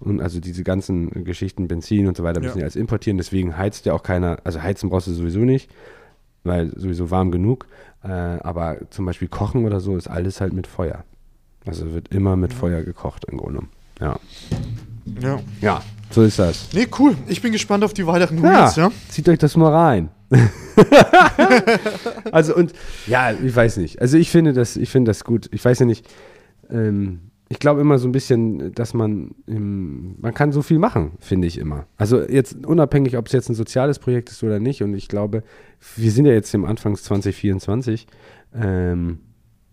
[0.00, 2.56] und also diese ganzen Geschichten, Benzin und so weiter, müssen Ja.
[2.58, 3.16] die alles importieren.
[3.18, 5.70] Deswegen heizt ja auch keiner, also heizen brauchst du sowieso nicht,
[6.44, 7.66] weil sowieso warm genug.
[8.04, 11.04] Äh, aber zum Beispiel Kochen oder so ist alles halt mit Feuer.
[11.66, 13.62] Also wird immer mit Feuer gekocht im Grunde.
[14.00, 14.18] Ja.
[15.20, 15.40] Ja.
[15.60, 16.68] Ja, so ist das.
[16.72, 17.16] Nee, cool.
[17.26, 18.90] Ich bin gespannt auf die weiteren Ja, Reels, ja.
[19.08, 20.08] zieht euch das mal rein.
[22.32, 22.72] also und
[23.06, 24.00] ja, ich weiß nicht.
[24.00, 25.48] Also ich finde das, ich finde das gut.
[25.52, 26.06] Ich weiß ja nicht.
[26.70, 31.12] Ähm, ich glaube immer so ein bisschen, dass man, im, man kann so viel machen,
[31.18, 31.86] finde ich immer.
[31.96, 34.82] Also jetzt unabhängig, ob es jetzt ein soziales Projekt ist oder nicht.
[34.82, 35.42] Und ich glaube,
[35.96, 38.06] wir sind ja jetzt im Anfangs 2024.
[38.54, 39.20] Ähm,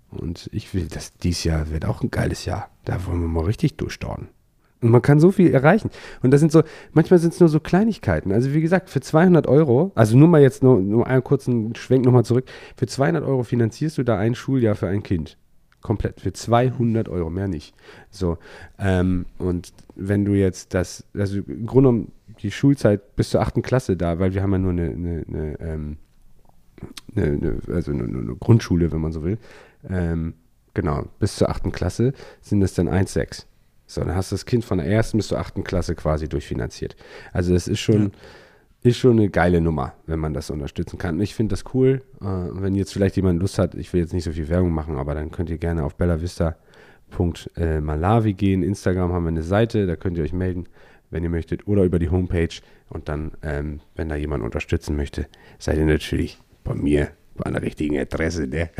[0.09, 2.69] und ich will, dass dieses Jahr wird auch ein geiles Jahr.
[2.85, 4.29] Da wollen wir mal richtig durchstarten.
[4.85, 5.89] Und man kann so viel erreichen.
[6.21, 6.61] Und das sind so,
[6.93, 8.31] manchmal sind es nur so Kleinigkeiten.
[8.31, 12.05] Also wie gesagt, für 200 Euro, also nur mal jetzt nur, nur einen kurzen Schwenk
[12.05, 12.45] nochmal zurück,
[12.77, 15.37] für 200 Euro finanzierst du da ein Schuljahr für ein Kind.
[15.81, 16.21] Komplett.
[16.21, 17.73] Für 200 Euro, mehr nicht.
[18.11, 18.37] So.
[18.77, 22.11] Ähm, und wenn du jetzt das, also im Grunde genommen
[22.43, 25.59] die Schulzeit bis zur achten Klasse da, weil wir haben ja nur eine, eine, eine,
[25.61, 25.97] ähm,
[27.15, 29.39] eine, also eine, Grundschule, wenn man so will.
[29.89, 30.35] Ähm,
[30.75, 33.45] genau, bis zur achten Klasse sind es dann 1,6.
[33.87, 36.95] So, dann hast du das Kind von der ersten bis zur achten Klasse quasi durchfinanziert.
[37.33, 38.11] Also das ist schon,
[38.81, 41.19] ist schon eine geile Nummer, wenn man das unterstützen kann.
[41.19, 42.01] Ich finde das cool.
[42.21, 44.95] Äh, wenn jetzt vielleicht jemand Lust hat, ich will jetzt nicht so viel Werbung machen,
[44.97, 46.55] aber dann könnt ihr gerne auf Bella Vista
[47.55, 48.63] äh, Malawi gehen.
[48.63, 50.65] Instagram haben wir eine Seite, da könnt ihr euch melden,
[51.09, 52.61] wenn ihr möchtet, oder über die Homepage.
[52.89, 55.27] Und dann, ähm, wenn da jemand unterstützen möchte,
[55.59, 58.69] seid ihr natürlich bei mir bei einer richtigen Adresse, ne?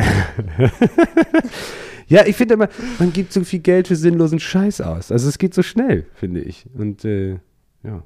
[2.08, 5.12] ja, ich finde immer, man gibt so viel Geld für sinnlosen Scheiß aus.
[5.12, 6.65] Also es geht so schnell, finde ich.
[6.74, 7.39] Und äh,
[7.84, 8.04] ja,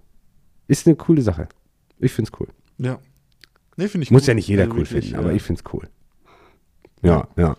[0.68, 1.48] ist eine coole Sache.
[2.00, 2.48] Ich finde es cool.
[2.78, 3.00] Ja.
[3.76, 4.28] Nee, finde ich Muss gut.
[4.28, 5.88] ja nicht jeder Also cool wirklich, finden, aber äh, ich finde es cool.
[7.02, 7.56] Ja, ja.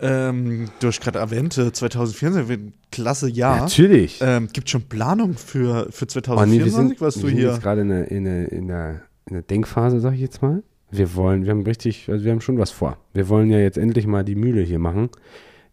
[0.00, 3.60] Ähm, du hast gerade erwähnt, äh, 2024 wird ein klasse Jahr.
[3.62, 4.20] Natürlich.
[4.22, 7.36] Ähm, gibt schon Planung für, für Oh, nee, wir 2024, sind, was wir du sind
[7.38, 7.48] hier.
[7.50, 10.62] jetzt gerade in der, in, der, in, der, in der Denkphase, sag ich jetzt mal.
[10.90, 12.96] Wir wollen, wir haben richtig, also wir haben schon was vor.
[13.12, 15.10] Wir wollen ja jetzt endlich mal die Mühle hier machen.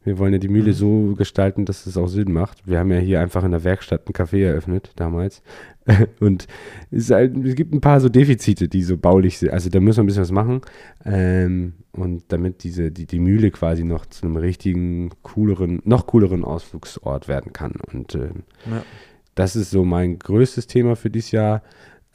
[0.05, 0.53] Wir wollen ja die Mhm.
[0.53, 2.65] Mühle so gestalten, dass es auch Sinn macht.
[2.65, 5.41] Wir haben ja hier einfach in der Werkstatt ein Café eröffnet damals.
[6.19, 6.47] Und
[6.91, 9.51] es, halt, es gibt ein paar so Defizite, die so baulich sind.
[9.51, 10.61] Also da müssen wir ein bisschen was machen.
[11.05, 16.43] Ähm, und damit diese, die, die Mühle quasi noch zu einem richtigen, cooleren, noch cooleren
[16.43, 17.73] Ausflugsort werden kann.
[17.91, 18.83] Und ähm, Ja.
[19.35, 21.61] das ist so mein größtes Thema für dieses Jahr.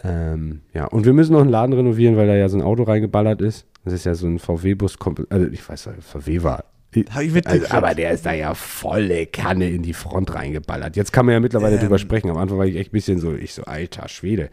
[0.03, 2.83] Ähm, ja, und wir müssen noch einen Laden renovieren, weil da ja so ein Auto
[2.85, 3.67] reingeballert ist.
[3.85, 4.99] Das ist ja so ein VW-Bus,
[5.31, 6.65] also ich weiß, VW war.
[7.11, 7.65] Hab ich mitgekriegt.
[7.67, 10.97] Also, aber der ist da ja volle Kanne in die Front reingeballert.
[10.97, 11.83] Jetzt kann man ja mittlerweile Ähm.
[11.83, 12.31] drüber sprechen.
[12.31, 14.51] Am Anfang war ich echt ein bisschen so, ich so, alter Schwede,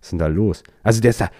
[0.00, 0.62] was ist denn da los?
[0.82, 1.30] Also der ist da,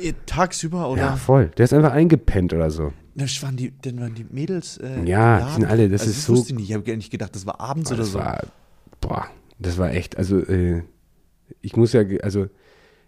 [0.00, 1.00] Äh, Tagsüber oder?
[1.02, 2.92] ja voll, der ist einfach eingepennt oder so.
[3.14, 4.78] Das waren die, denn waren die Mädels.
[4.78, 6.68] Äh, Ja, die sind alle- das also ist das so- wusste ich nicht.
[6.70, 8.18] Ich habe gar nicht gedacht, das war abends oder das so.
[8.18, 8.42] war,
[9.00, 9.26] boah,
[9.60, 10.82] das war echt, also äh,
[11.60, 12.48] ich muss ja, also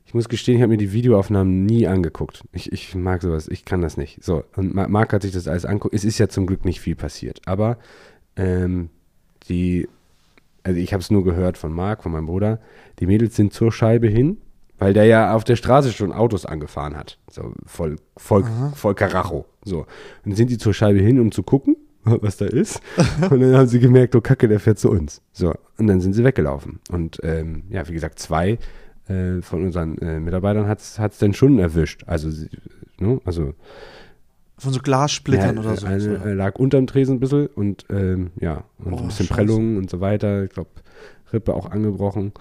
[0.06, 2.44] ich muss gestehen, ich habe mir die Videoaufnahmen nie angeguckt.
[2.52, 4.22] Ich, ich mag sowas, ich kann das nicht.
[4.22, 5.94] So, und Ma- Marc hat sich das alles anguckt.
[5.94, 7.76] Es ist ja zum Glück nicht viel passiert, aber
[8.36, 8.88] ähm,
[9.48, 9.88] die,
[10.62, 12.60] also ich habe es nur gehört von Marc, von meinem Bruder,
[13.00, 14.38] die Mädels sind zur Scheibe hin,
[14.78, 17.18] weil der ja auf der Straße schon Autos angefahren hat.
[17.30, 19.46] So voll, voll, voll Karacho.
[19.64, 19.80] So.
[19.80, 19.86] Und
[20.26, 22.80] dann sind die zur Scheibe hin, um zu gucken, was da ist.
[23.30, 25.22] Und dann haben sie gemerkt, oh Kacke, der fährt zu uns.
[25.32, 25.54] So.
[25.78, 26.78] Und dann sind sie weggelaufen.
[26.90, 28.58] Und ähm, ja, wie gesagt, zwei
[29.08, 32.04] äh, von unseren äh, Mitarbeitern hat es dann schon erwischt.
[32.06, 32.48] Also, sie,
[32.98, 33.20] ne?
[33.24, 33.54] also
[34.58, 35.86] Von so Glassplittern ja, oder so.
[35.86, 36.10] Eine so.
[36.10, 39.34] äh, lag unterm Tresen ein bisschen und ähm, ja, und Oh, ein bisschen scheiße.
[39.34, 40.44] Prellungen und so weiter.
[40.44, 40.70] Ich glaube,
[41.32, 42.32] Rippe auch angebrochen.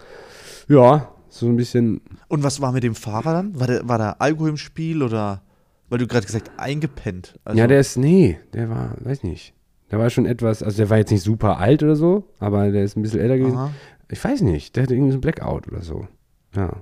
[0.67, 2.01] Ja, so ein bisschen.
[2.27, 3.59] Und was war mit dem Fahrer dann?
[3.59, 5.41] War, der, war da Alkohol im Spiel oder,
[5.89, 7.39] weil du gerade gesagt eingepennt?
[7.43, 9.53] Also, ja, der ist, nee, der war, weiß nicht.
[9.91, 12.83] Der war schon etwas, also der war jetzt nicht super alt oder so, aber der
[12.83, 13.57] ist ein bisschen älter gewesen.
[13.57, 13.71] Aha.
[14.09, 16.07] Ich weiß nicht, der hatte irgendwie so ein Blackout oder so.
[16.55, 16.81] Ja.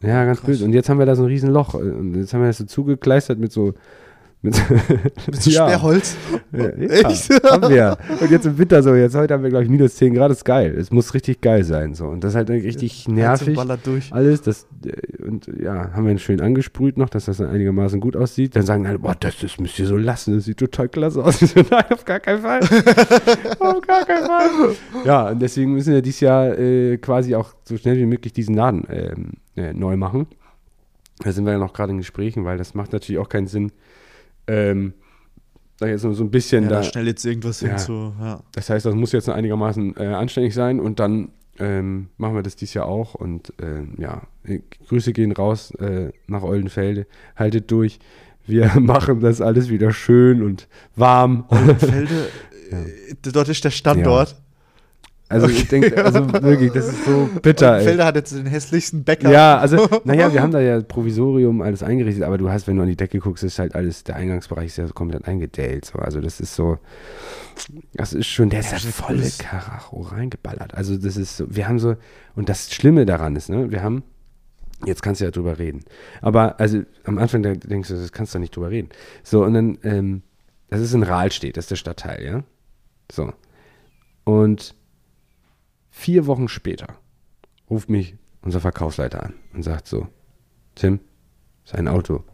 [0.00, 0.46] Ja, ganz Krass.
[0.46, 0.64] böse.
[0.64, 1.74] Und jetzt haben wir da so ein riesen Loch.
[1.74, 3.74] Und jetzt haben wir das so zugekleistert mit so.
[4.40, 4.54] Mit,
[5.26, 5.66] Mit so ja.
[5.68, 6.16] Sperrholz.
[6.52, 7.28] Ja, ja, Echt?
[7.44, 7.98] haben wir.
[8.20, 10.44] Und jetzt im Winter so, jetzt heute haben wir, glaube ich, minus 10 Grad, ist
[10.44, 10.76] geil.
[10.78, 11.94] Es muss richtig geil sein.
[11.94, 12.06] So.
[12.06, 13.56] Und das ist halt richtig Heizung nervig.
[13.56, 14.12] ballert durch.
[14.12, 17.98] Alles, das, äh, und ja, haben wir ihn schön angesprüht noch, dass das dann einigermaßen
[17.98, 18.54] gut aussieht.
[18.54, 21.38] Dann sagen alle, boah, das, das müsst ihr so lassen, das sieht total klasse aus.
[21.48, 22.60] So, Nein, auf gar keinen Fall.
[22.60, 24.50] auf gar keinen Fall.
[25.04, 28.54] Ja, und deswegen müssen wir dieses Jahr äh, quasi auch so schnell wie möglich diesen
[28.54, 30.26] Laden ähm, äh, neu machen.
[31.20, 33.72] Da sind wir ja noch gerade in Gesprächen, weil das macht natürlich auch keinen Sinn,
[34.48, 34.94] ähm,
[35.78, 37.68] da jetzt nur so ein bisschen Ja, da, da schnell jetzt irgendwas Ja.
[37.68, 38.40] hin zu, ja.
[38.52, 41.30] das heißt, das muss jetzt noch einigermaßen äh, anständig sein und dann
[41.60, 43.14] ähm, machen wir das dieses Jahr auch.
[43.14, 47.06] Und ähm, ja, äh, Grüße gehen raus äh, nach Oldenfelde.
[47.36, 47.98] Haltet durch.
[48.46, 51.44] Wir machen das alles wieder schön und warm.
[51.48, 52.28] Oldenfelde,
[52.70, 54.36] äh, dort ist der Standort.
[55.30, 57.66] Also ich denke, also wirklich, das ist so bitter.
[57.66, 57.72] Ey.
[57.72, 59.30] Oldenfelde hat jetzt den hässlichsten Bäcker.
[59.30, 62.82] Ja, also, naja, wir haben da ja Provisorium alles eingerichtet, aber du hast, wenn du
[62.82, 65.84] an die Decke guckst, ist halt alles, der Eingangsbereich ist ja so komplett eingedält.
[65.84, 65.98] So.
[65.98, 66.78] Also das ist so,
[67.92, 70.74] das ist schon, der ist ja ist volle Karacho reingeballert.
[70.74, 71.96] Also das ist so, wir haben so,
[72.34, 74.04] und das Schlimme daran ist, ne, wir haben,
[74.86, 75.84] jetzt kannst du ja drüber reden,
[76.22, 78.88] aber also am Anfang denkst du, das kannst du nicht drüber reden.
[79.24, 80.22] So, und dann, ähm,
[80.70, 82.44] das ist in Rahlstedt, das ist der Stadtteil, ja.
[83.10, 83.32] So.
[84.24, 84.74] Und
[85.90, 86.98] vier Wochen später
[87.68, 90.08] ruft mich unser Verkaufsleiter an und sagt so,
[90.74, 91.00] Tim,
[91.64, 92.24] sein Auto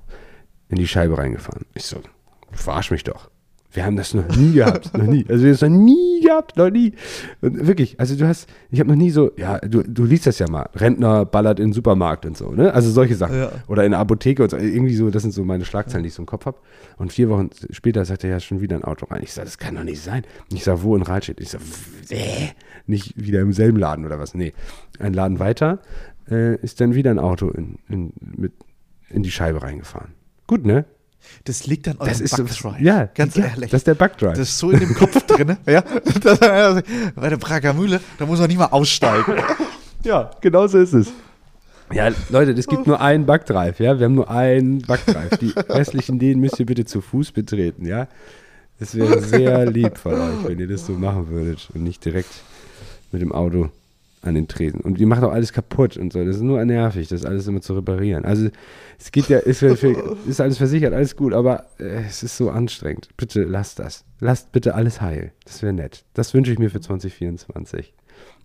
[0.68, 1.66] in die Scheibe reingefahren.
[1.74, 2.00] Ich so,
[2.52, 3.30] verarsch mich doch.
[3.74, 5.26] Wir haben das noch nie gehabt, noch nie.
[5.28, 6.92] Also wir haben es noch nie gehabt, noch nie.
[7.40, 10.38] Und wirklich, also du hast, ich habe noch nie so, ja, du, du liest das
[10.38, 12.72] ja mal, Rentner ballert in den Supermarkt und so, ne?
[12.72, 13.36] Also solche Sachen.
[13.36, 13.50] Ja.
[13.66, 16.14] Oder in der Apotheke und so, irgendwie so, das sind so meine Schlagzeilen, die ich
[16.14, 16.58] so im Kopf habe.
[16.98, 19.22] Und vier Wochen später sagt er ja schon wieder ein Auto rein.
[19.24, 20.22] Ich sage, das kann doch nicht sein.
[20.52, 21.40] Ich sage, wo in Rahlstedt?
[21.40, 21.64] Ich sage,
[22.10, 22.50] äh,
[22.86, 24.34] nicht wieder im selben Laden oder was?
[24.34, 24.52] Nee.
[25.00, 25.80] Ein Laden weiter
[26.30, 28.52] äh, ist dann wieder ein Auto in, in, mit,
[29.10, 30.12] in die Scheibe reingefahren.
[30.46, 30.84] Gut, ne?
[31.44, 32.80] Das liegt an eurem Das ist so, Backdrive.
[32.80, 33.70] ja, ganz ja, ehrlich.
[33.70, 34.32] Das ist der Backdrive.
[34.32, 35.56] Das ist so in dem Kopf drin.
[35.66, 35.82] Ja?
[36.22, 36.80] Das, also,
[37.14, 39.34] bei der Prager Mühle, da muss man nicht mal aussteigen.
[40.04, 41.12] ja, genau so ist es.
[41.92, 43.98] Ja, Leute, es gibt nur einen Backdrive, ja.
[43.98, 45.36] Wir haben nur einen Backdrive.
[45.38, 48.08] Die restlichen, den müsst ihr bitte zu Fuß betreten, ja.
[48.80, 52.30] Es wäre sehr lieb von euch, wenn ihr das so machen würdet und nicht direkt
[53.12, 53.70] mit dem Auto
[54.24, 54.80] an den Tresen.
[54.80, 56.24] Und die macht auch alles kaputt und so.
[56.24, 58.24] Das ist nur nervig, das alles immer zu reparieren.
[58.24, 58.48] Also
[58.98, 59.62] es geht ja, ist,
[60.26, 63.08] ist alles versichert, alles gut, aber äh, es ist so anstrengend.
[63.16, 64.04] Bitte lasst das.
[64.20, 65.32] Lasst bitte alles heil.
[65.44, 66.04] Das wäre nett.
[66.14, 67.92] Das wünsche ich mir für 2024.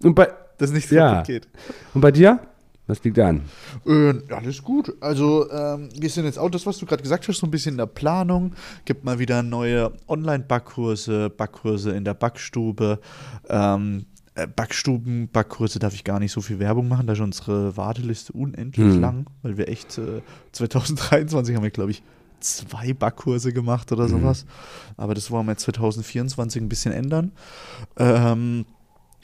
[0.04, 1.24] Und bei, Dass nicht so Ja.
[1.24, 1.48] geht.
[1.94, 2.39] und bei dir?
[2.88, 3.44] Was liegt an?
[3.86, 4.92] Äh, alles gut.
[5.00, 7.74] Also, ähm, wir sind jetzt auch das, was du gerade gesagt hast, so ein bisschen
[7.74, 8.56] in der Planung.
[8.86, 13.00] Gibt mal wieder neue Online-Backkurse, Backkurse in der Backstube.
[13.48, 17.75] Ähm, äh, Backstuben, Backkurse darf ich gar nicht so viel Werbung machen, da ist unsere
[17.78, 19.02] Warteliste unendlich Hm.
[19.02, 20.21] lang, weil wir echt äh,
[20.52, 22.02] 2023 haben wir, glaube ich,
[22.39, 24.45] zwei Backkurse gemacht oder sowas.
[24.95, 27.32] Aber das wollen wir jetzt 2024 ein bisschen ändern.
[27.97, 28.65] Ähm,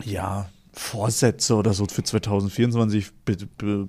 [0.04, 3.88] ja, Vorsätze oder so für 2024 be be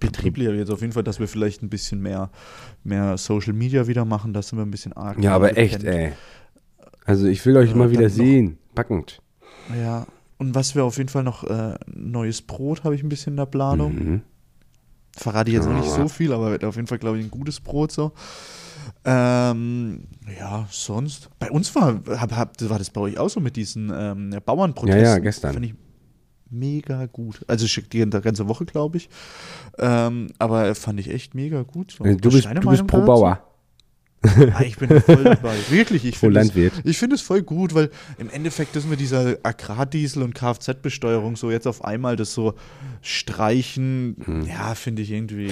[0.00, 2.30] betrieblich jetzt auf jeden Fall, dass wir vielleicht ein bisschen mehr,
[2.82, 5.22] mehr Social Media wieder machen, da sind wir ein bisschen arg.
[5.22, 6.06] Ja, aber echt, dependent.
[6.06, 6.12] ey.
[7.04, 8.58] Also ich will euch Äh, mal wieder sehen.
[8.74, 9.22] Backend.
[9.78, 10.06] Ja,
[10.38, 13.36] und was wir auf jeden Fall noch, äh, neues Brot habe ich ein bisschen in
[13.36, 13.94] der Planung.
[13.94, 14.22] Mhm.
[15.16, 17.30] Verrate ich jetzt noch nicht so viel, aber wird auf jeden Fall, glaube ich, ein
[17.30, 18.12] gutes Brot so.
[19.04, 20.04] Ähm,
[20.38, 21.28] ja, sonst.
[21.38, 25.04] Bei uns war, hab, hab, war das bei euch auch so mit diesen ähm, Bauernprotesten.
[25.04, 25.54] Ja, ja, gestern.
[25.54, 25.74] Fand ich
[26.50, 27.44] mega gut.
[27.46, 29.08] Also ich die ganze Woche, glaube ich.
[29.78, 31.92] Ähm, aber fand ich echt mega gut.
[31.92, 32.04] So.
[32.04, 33.02] Äh, Du bist, du bist pro?
[33.02, 33.42] Bauer,
[34.54, 35.56] Ah, ich bin voll dabei.
[35.70, 36.54] Wirklich, ich finde es
[36.84, 41.50] ich finde es voll gut, weil im Endeffekt ist mit dieser Agrardiesel- und Kfz-Besteuerung so
[41.50, 42.54] jetzt auf einmal das so
[43.00, 45.50] streichen, ja, finde ich irgendwie,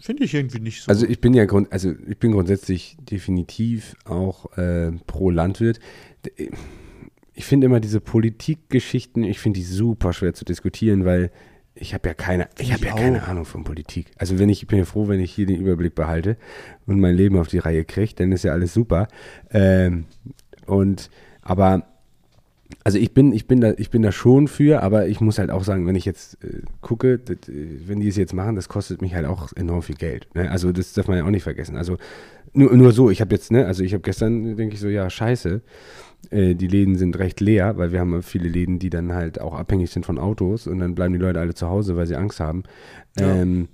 [0.00, 0.86] finde ich irgendwie nicht so.
[0.86, 0.90] Hm.
[0.90, 5.78] Also ich bin ja grund, also ich bin grundsätzlich definitiv auch äh, pro Landwirt.
[7.34, 11.30] Ich finde immer diese Politikgeschichten, ich finde die super schwer zu diskutieren, weil
[11.74, 13.22] ich habe ja keine, ich habe ja keine.
[13.24, 14.10] Ahnung von Politik.
[14.18, 16.36] Also wenn ich, ich bin ja froh, wenn ich hier den Überblick behalte
[16.86, 19.08] und mein Leben auf die Reihe kriege, dann ist ja alles super.
[19.50, 20.04] Ähm,
[20.66, 21.86] und aber
[22.84, 25.50] also ich bin, ich bin da, ich bin da schon für, aber ich muss halt
[25.50, 28.68] auch sagen, wenn ich jetzt äh, gucke, das, äh, wenn die es jetzt machen, das
[28.68, 30.28] kostet mich halt auch enorm viel Geld.
[30.34, 30.50] Ne?
[30.50, 31.76] Also das darf man ja auch nicht vergessen.
[31.76, 31.98] Also
[32.52, 35.08] nur, nur so, ich habe jetzt, ne, also ich habe gestern, denke ich so, ja,
[35.08, 35.62] scheiße,
[36.30, 39.54] äh, die Läden sind recht leer, weil wir haben viele Läden, die dann halt auch
[39.54, 42.40] abhängig sind von Autos und dann bleiben die Leute alle zu Hause, weil sie Angst
[42.40, 42.64] haben.
[43.18, 43.34] Ja.
[43.36, 43.68] Ähm,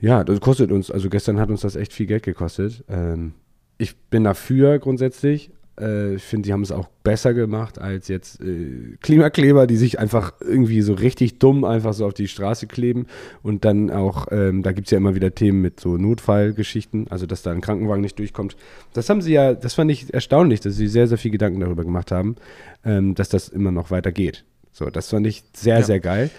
[0.00, 2.84] ja, das kostet uns, also gestern hat uns das echt viel Geld gekostet.
[2.88, 3.32] Ähm,
[3.78, 5.50] ich bin dafür grundsätzlich.
[5.78, 9.98] Äh, ich finde, die haben es auch besser gemacht als jetzt äh, Klimakleber, die sich
[9.98, 13.06] einfach irgendwie so richtig dumm einfach so auf die Straße kleben.
[13.42, 17.26] Und dann auch, ähm, da gibt es ja immer wieder Themen mit so Notfallgeschichten, also
[17.26, 18.56] dass da ein Krankenwagen nicht durchkommt.
[18.92, 21.84] Das haben sie ja, das fand ich erstaunlich, dass sie sehr, sehr viel Gedanken darüber
[21.84, 22.36] gemacht haben,
[22.84, 24.44] ähm, dass das immer noch weitergeht.
[24.78, 25.84] So, das fand ich sehr, Ja.
[25.84, 26.30] sehr geil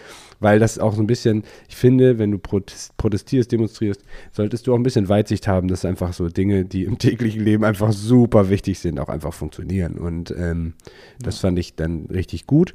[0.41, 4.71] weil das auch so ein bisschen, ich finde, wenn du protest- protestierst, demonstrierst, solltest du
[4.73, 8.49] auch ein bisschen Weitsicht haben, dass einfach so Dinge, die im täglichen Leben einfach super
[8.49, 9.95] wichtig sind, auch einfach funktionieren.
[9.97, 10.75] Und ähm,
[11.21, 12.73] das fand ich dann richtig gut.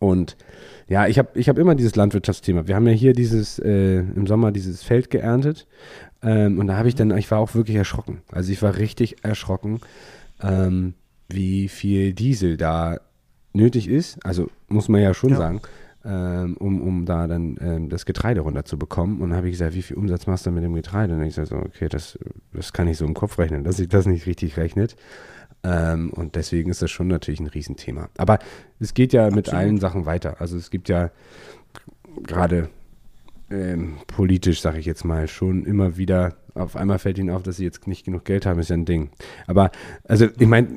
[0.00, 0.36] Und
[0.86, 2.66] ja, ich habe ich hab immer dieses Landwirtschaftsthema.
[2.68, 5.66] Wir haben ja hier dieses, äh, im Sommer dieses Feld geerntet.
[6.22, 8.20] Ähm, und da habe ich dann, ich war auch wirklich erschrocken.
[8.30, 9.80] Also ich war richtig erschrocken,
[10.42, 10.92] ähm,
[11.30, 13.00] wie viel Diesel da
[13.52, 14.24] nötig ist.
[14.24, 15.36] Also muss man ja schon Ja.
[15.36, 15.60] sagen,
[16.04, 19.20] ähm, um, um da dann ähm, das Getreide runterzubekommen.
[19.20, 21.14] Und dann habe ich gesagt, wie viel Umsatz machst du mit dem Getreide?
[21.14, 22.18] Und ich sage so, okay, das,
[22.52, 24.96] das kann ich so im Kopf rechnen, dass sich das nicht richtig rechnet.
[25.62, 28.08] Ähm, und deswegen ist das schon natürlich ein Riesenthema.
[28.16, 28.38] Aber
[28.78, 29.60] es geht ja mit Absolut.
[29.60, 30.36] allen Sachen weiter.
[30.40, 31.10] Also es gibt ja
[32.22, 32.70] gerade
[33.50, 37.56] ähm, politisch, sage ich jetzt mal, schon immer wieder, auf einmal fällt ihnen auf, dass
[37.56, 39.10] sie jetzt nicht genug Geld haben, ist ja ein Ding.
[39.46, 39.70] Aber,
[40.04, 40.68] also ich meine,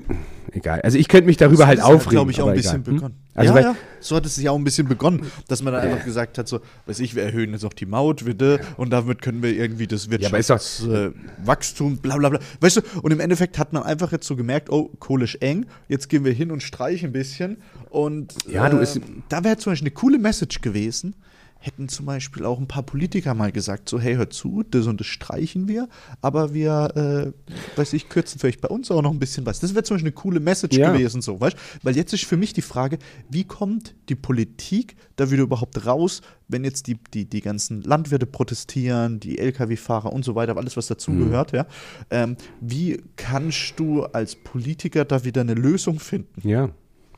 [0.51, 0.81] egal.
[0.81, 2.11] Also ich könnte mich darüber So halt hat es aufregen.
[2.11, 2.87] glaube ich, auch ein bisschen egal.
[2.87, 2.95] Hm?
[2.95, 3.15] begonnen.
[3.35, 6.05] Also ja, ja, so hat es sich auch ein bisschen begonnen, dass man dann einfach
[6.05, 9.41] gesagt hat, so, weiß ich, wir erhöhen jetzt auch die Maut, bitte, und damit können
[9.41, 12.39] wir irgendwie das Ja, aber ist doch- Wirtschaftswachstum, bla bla bla.
[12.59, 15.65] Weißt du, und im Endeffekt hat man einfach jetzt so gemerkt, oh, Kohle ist eng,
[15.87, 17.57] jetzt gehen wir hin und streichen ein bisschen.
[17.89, 21.15] Und Ja, du, äh, ist- da wäre zum Beispiel eine coole Message gewesen,
[21.63, 24.99] hätten zum Beispiel auch ein paar Politiker mal gesagt, so, hey, hört zu, das und
[24.99, 25.87] das streichen wir,
[26.21, 29.61] aber wir, äh, weiß ich, kürzen vielleicht bei uns auch noch ein bisschen was.
[29.61, 30.91] Das wäre zum Beispiel eine coole Message Ja.
[30.91, 32.99] gewesen, so, weißt Weil jetzt ist für mich die Frage,
[33.29, 38.25] wie kommt die Politik da wieder überhaupt raus, wenn jetzt die, die, die ganzen Landwirte
[38.25, 41.65] protestieren, die Lkw-Fahrer und so weiter, alles was dazugehört, ja.
[42.09, 46.47] Ähm, wie kannst du als Politiker da wieder eine Lösung finden?
[46.47, 46.69] ja.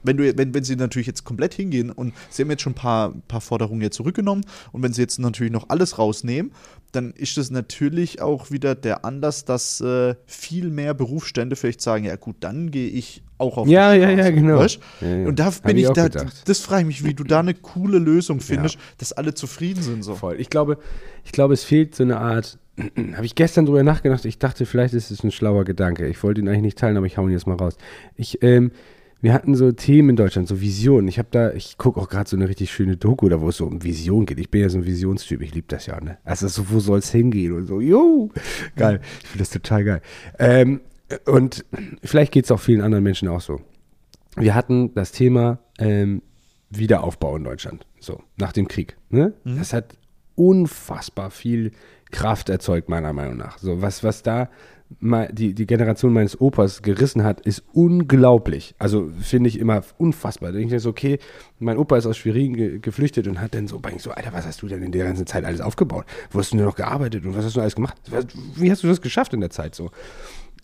[0.06, 2.76] Wenn, du, wenn, wenn sie natürlich jetzt komplett hingehen und sie haben jetzt schon ein
[2.76, 6.52] paar, paar Forderungen jetzt zurückgenommen und wenn sie jetzt natürlich noch alles rausnehmen,
[6.92, 12.06] dann ist das natürlich auch wieder der Anlass, dass äh, viel mehr Berufsstände vielleicht sagen,
[12.06, 14.22] ja gut, dann gehe ich auch auf Ja, die ja, Straße.
[14.22, 14.58] ja, genau.
[14.60, 14.80] Weißt?
[15.02, 15.28] Ja, ja.
[15.28, 16.44] Und da Hab bin ich ich, da, gedacht.
[16.46, 20.04] das frage ich mich, wie du da eine coole Lösung findest, dass alle zufrieden sind.
[20.04, 20.16] So.
[20.16, 20.40] Voll.
[20.40, 20.78] Ich glaube,
[21.26, 22.58] ich glaube, es fehlt so eine Art
[23.16, 24.26] habe ich gestern drüber nachgedacht.
[24.26, 26.08] Ich dachte, vielleicht ist es ein schlauer Gedanke.
[26.08, 27.78] Ich wollte ihn eigentlich nicht teilen, aber ich hau ihn jetzt mal raus.
[28.16, 28.72] Ich, ähm,
[29.26, 31.08] wir hatten so Themen in Deutschland, so Visionen.
[31.08, 33.58] Ich habe da, ich gucke auch gerade so eine richtig schöne Doku, da wo es
[33.58, 34.38] so um Vision geht.
[34.40, 36.20] Ich bin ja so ein Visionstyp, ich liebe das ja, ne?
[36.24, 38.30] Also so, wo soll es hingehen und so, jo,
[38.76, 39.02] geil.
[39.24, 40.02] Ich finde das total geil.
[40.38, 40.82] Ähm,
[41.26, 41.66] und
[42.04, 43.62] vielleicht geht es auch vielen anderen Menschen auch so.
[44.36, 46.22] Wir hatten das Thema ähm,
[46.70, 48.96] Wiederaufbau in Deutschland, so, nach dem Krieg.
[49.10, 49.34] Ne?
[49.44, 49.98] Das hat
[50.36, 51.72] unfassbar viel
[52.12, 53.58] Kraft erzeugt, meiner Meinung nach.
[53.58, 54.50] So, was, was da
[55.00, 58.76] die, die Generation meines Opas gerissen hat, ist unglaublich.
[58.78, 60.52] Also finde ich immer unfassbar.
[60.52, 61.20] Da denke ich so, okay,
[61.60, 64.62] mein Opa ist aus Schwerin ge geflüchtet und hat dann so, so, Alter, was hast
[64.62, 66.06] du denn in der ganzen Zeit alles aufgebaut?
[66.32, 67.98] Wo hast du denn noch gearbeitet und was hast du alles gemacht?
[68.56, 69.92] Wie hast du das geschafft in der Zeit so?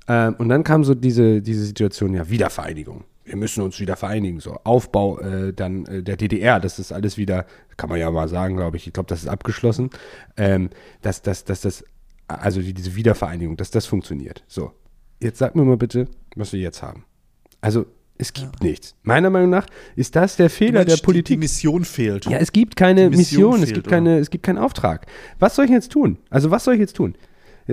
[0.08, 3.04] Ähm, und dann kam so diese, diese Situation, ja, Wiedervereinigung.
[3.24, 4.40] Wir müssen uns wieder vereinigen.
[4.40, 7.46] So, Aufbau äh, dann äh, der DDR, das ist alles wieder,
[7.78, 8.88] kann man ja mal sagen, glaube ich.
[8.88, 9.90] Ich glaube, das ist abgeschlossen.
[10.38, 10.70] Ähm,
[11.02, 11.84] dass, dass, dass das,
[12.28, 14.44] also die- diese Wiedervereinigung, dass das funktioniert.
[14.48, 14.72] So,
[15.20, 17.06] jetzt sag mir mal bitte, was wir jetzt haben.
[17.62, 17.86] Also,
[18.18, 18.96] es gibt nichts.
[19.04, 19.66] Meiner Meinung nach
[19.96, 21.38] ist das der Fehler Mensch, der die- Politik.
[21.38, 22.26] DieMission fehlt.
[22.26, 23.96] Ja, es gibt keine Die Mission Mission, es fehlt, gibt oder?
[23.96, 25.08] keine, es gibt keinen Auftrag.
[25.40, 26.18] Was soll ich jetzt tun?
[26.30, 27.16] Also was soll ich jetzt tun?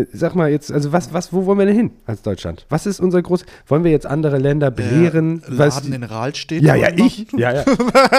[0.00, 2.66] Äh, Sag mal jetzt, also was, was, wo wollen wir denn hin als Deutschland?
[2.68, 3.44] Was ist unser groß?
[3.66, 5.42] Wollen wir jetzt andere Länder belehren?
[5.48, 6.62] Was- Laden in Rahlstedt.
[6.62, 6.98] ja, ja, machen?
[7.06, 7.26] ich.
[7.36, 7.64] Ja, ja.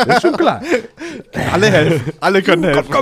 [0.06, 0.62] Das ist schon klar.
[1.54, 2.14] Alle helfen.
[2.20, 2.94] Alle können helfen.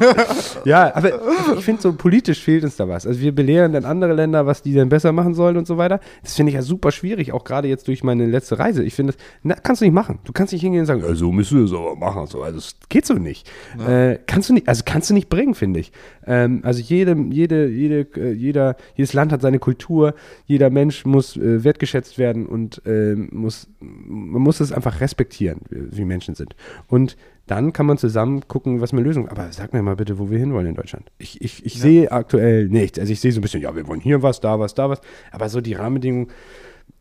[0.65, 1.11] Ja, aber
[1.57, 3.05] ich finde, so politisch fehlt uns da was.
[3.07, 5.99] Also wir belehren dann andere Länder, was die denn besser machen sollen und so weiter.
[6.23, 8.83] Das finde ich ja super schwierig, auch gerade jetzt durch meine letzte Reise.
[8.83, 10.19] Ich finde, das na, kannst du nicht machen.
[10.23, 12.27] Du kannst nicht hingehen und sagen, ja, so müssen wir es aber machen.
[12.27, 12.41] So.
[12.43, 13.49] Also es geht so nicht.
[13.87, 15.91] Äh, kannst du nicht, also kannst du nicht bringen, finde ich.
[16.25, 18.31] Ähm, also jede, jede, jede, äh,
[18.67, 20.13] jeder, jedes Land hat seine Kultur,
[20.45, 26.05] jeder Mensch muss äh, wertgeschätzt werden und ähm, muss, man muss es einfach respektieren, wie
[26.05, 26.55] Menschen sind.
[26.87, 30.29] Und dann kann man zusammen gucken, was eine Lösung Aber sag mir mal bitte, wo
[30.29, 31.11] wir hinwollen in Deutschland.
[31.17, 32.99] Ich, ich, ich sehe aktuell nichts.
[32.99, 34.99] Also ich sehe so ein bisschen, ja, wir wollen hier was, da was, da was.
[35.31, 36.27] Aber so die Rahmenbedingungen,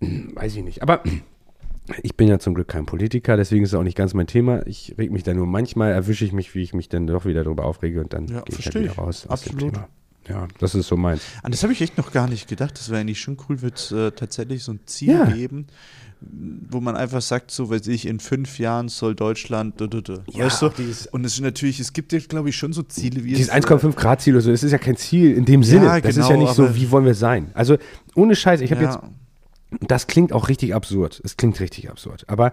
[0.00, 0.82] hm, weiß ich nicht.
[0.82, 1.02] Aber
[2.02, 4.64] ich bin ja zum Glück kein Politiker, deswegen ist es auch nicht ganz mein Thema.
[4.66, 7.42] Ich reg mich da nur manchmal, erwische ich mich, wie ich mich dann doch wieder
[7.42, 9.74] darüber aufrege und dann Ja, gehe ich halt wieder raus aus dem Absolut.
[9.74, 9.88] Thema.
[10.28, 11.22] Ja, das ist so meins.
[11.42, 12.72] An das habe ich echt noch gar nicht gedacht.
[12.78, 15.24] Das wäre eigentlich schon cool, wird es äh, tatsächlich so ein Ziel Ja.
[15.26, 15.66] geben,
[16.20, 20.24] wo man einfach sagt, so weiß ich, in fünf Jahren soll Deutschland, du, du, du.
[20.32, 20.68] Ja, weißt du?
[20.70, 23.48] dieses- Und es ist natürlich, es gibt ja, glaube ich, schon so Ziele wie Dieses
[23.48, 26.00] es, 1,5 Grad Ziel oder so, das ist ja kein Ziel in dem Sinne.
[26.02, 27.50] das ist ja genau, nicht so, wie wollen wir sein.
[27.54, 27.76] Also
[28.14, 28.90] ohne Scheiß, ich habe ja,
[29.70, 31.20] jetzt Das klingt auch richtig absurd.
[31.24, 32.24] Es klingt richtig absurd.
[32.28, 32.52] Aber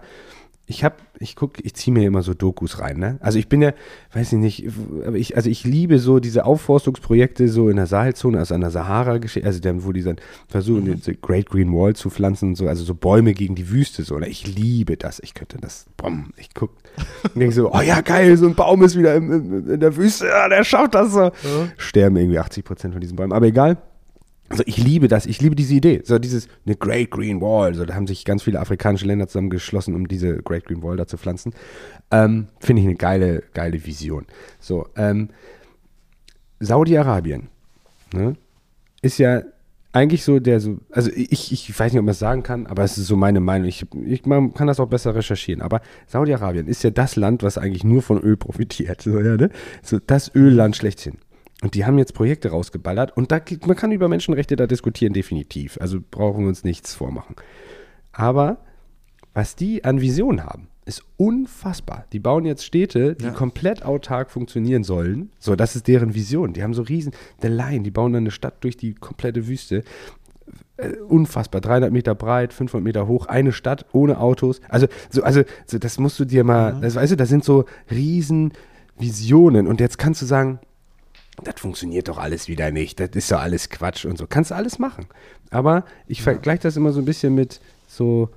[0.66, 3.18] ich habe, ich gucke, ich ziehe mir immer so Dokus rein, ne?
[3.20, 3.72] Also ich bin ja,
[4.14, 4.66] weiß ich nicht,
[5.06, 8.70] aber ich, also ich liebe so diese Aufforstungsprojekte so in der Sahelzone, also an der
[8.70, 10.16] Sahara, gesche- also dann, wo die dann
[10.48, 10.94] versuchen, Mhm.
[10.96, 14.18] diese Great Green Wall zu pflanzen und so, also so Bäume gegen die Wüste so.
[14.18, 14.26] Ne?
[14.28, 15.20] Ich liebe das.
[15.22, 16.74] Ich könnte das, bomm, ich gucke
[17.24, 19.96] und denke so, oh ja, geil, so ein Baum ist wieder im, im, in der
[19.96, 21.30] Wüste, ja, der schafft das so.
[21.76, 23.76] Sterben irgendwie 80 Prozent von diesen Bäumen, aber egal.
[24.48, 26.02] Also ich liebe das, ich liebe diese Idee.
[26.04, 27.74] So dieses, eine Great Green Wall.
[27.74, 31.06] So, da haben sich ganz viele afrikanische Länder zusammengeschlossen, um diese Great Green Wall da
[31.06, 31.54] zu pflanzen.
[32.10, 34.26] Ähm, Finde ich eine geile, geile Vision.
[34.60, 35.30] So, ähm,
[36.60, 37.48] Saudi-Arabien
[38.12, 38.36] ne,
[39.02, 39.42] ist ja
[39.94, 42.82] eigentlich so der so, also ich, ich weiß nicht, ob man es sagen kann, aber
[42.82, 43.68] es ist so meine Meinung.
[43.68, 45.62] Ich, ich man kann das auch besser recherchieren.
[45.62, 49.02] Aber Saudi-Arabien ist ja das Land, was eigentlich nur von Öl profitiert.
[49.02, 49.50] So, ja, ne?
[49.82, 51.18] so das Ölland schlechthin.
[51.64, 55.78] Und die haben jetzt Projekte rausgeballert und da, man kann über Menschenrechte da diskutieren, definitiv.
[55.80, 57.36] Also brauchen wir uns nichts vormachen.
[58.12, 58.58] Aber
[59.32, 62.04] was die an Visionen haben, ist unfassbar.
[62.12, 63.30] Die bauen jetzt Städte, die Ja.
[63.30, 65.30] komplett autark funktionieren sollen.
[65.38, 66.52] So, das ist deren Vision.
[66.52, 69.84] Die haben so riesen, The Line, die bauen dann eine Stadt durch die komplette Wüste.
[70.76, 74.60] Äh, unfassbar, 300 Meter breit, 500 Meter hoch, eine Stadt ohne Autos.
[74.68, 77.64] Also, so, also so, das musst du dir mal, das, weißt du, das sind so
[77.90, 78.52] riesen
[78.98, 79.66] Visionen.
[79.66, 80.58] Und jetzt kannst du sagen,
[81.42, 84.26] das funktioniert doch alles wieder nicht, das ist doch alles Quatsch und so.
[84.26, 85.06] Kannst du alles machen.
[85.50, 88.30] Aber ich vergleiche das immer so ein bisschen mit so,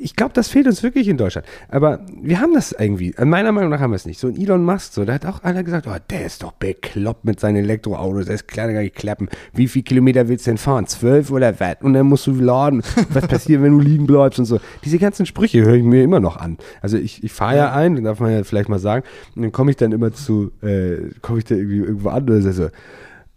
[0.00, 1.46] ich glaube, das fehlt uns wirklich in Deutschland.
[1.68, 4.18] Aber wir haben das irgendwie, an meiner Meinung nach haben wir es nicht.
[4.18, 7.24] So ein Elon Musk, so, da hat auch einer gesagt, oh, der ist doch bekloppt
[7.24, 9.28] mit seinen Elektroautos, der ist kleiner gar nicht klappen.
[9.52, 10.86] Wie viel Kilometer willst du denn fahren?
[10.86, 11.76] Zwölf oder was?
[11.80, 12.82] Und dann musst du laden.
[13.10, 14.60] Was passiert, wenn du liegen bleibst und so.
[14.84, 16.58] Diese ganzen Sprüche höre ich mir immer noch an.
[16.80, 19.70] Also ich, ich fahre ja ein, darf man ja vielleicht mal sagen, und dann komme
[19.70, 22.64] ich dann immer zu, äh, komme ich da irgendwie irgendwo an und so,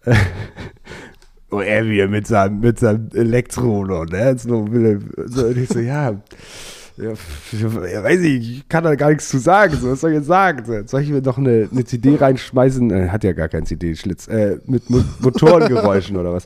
[0.06, 0.16] äh,
[1.52, 4.38] oh, er mit seinem, mit seinem Elektro noch, ne?
[4.38, 6.22] So, und ich so, ja,
[6.98, 7.12] ja,
[7.52, 9.76] ja, weiß ich, ich kann da gar nichts zu sagen.
[9.76, 10.64] So, was soll ich jetzt sagen?
[10.66, 12.90] So, soll ich mir noch eine, eine CD reinschmeißen?
[12.90, 14.28] Äh, hat ja gar keinen CD-Schlitz.
[14.28, 16.46] Äh, mit Mo Motorengeräuschen oder was?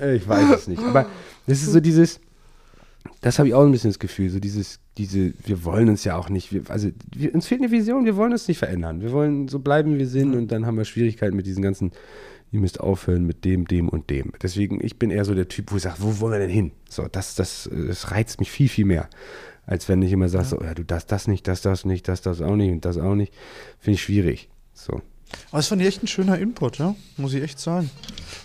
[0.00, 0.82] Äh, ich weiß es nicht.
[0.84, 1.06] Aber
[1.48, 2.20] das ist so dieses,
[3.22, 6.16] das habe ich auch ein bisschen das Gefühl, so dieses, diese, wir wollen uns ja
[6.16, 9.00] auch nicht, wir, also wir, uns fehlt eine Vision, wir wollen uns nicht verändern.
[9.00, 11.90] Wir wollen so bleiben, wie wir sind und dann haben wir Schwierigkeiten mit diesen ganzen
[12.52, 14.32] ihr müsst aufhören mit dem, dem und dem.
[14.42, 16.72] Deswegen, ich bin eher so der Typ, wo ich sage, wo wollen wir denn hin?
[16.88, 19.08] So, das, das, das reizt mich viel, viel mehr.
[19.64, 22.20] Als wenn ich immer sage, so, ja, du das, das nicht, das, das nicht, das,
[22.20, 23.32] das auch nicht und das auch nicht.
[23.78, 24.50] Finde ich schwierig.
[24.74, 25.00] So.
[25.50, 26.94] Aber es fand ich echt ein schöner Input, ja?
[27.16, 27.90] Muss ich echt sagen.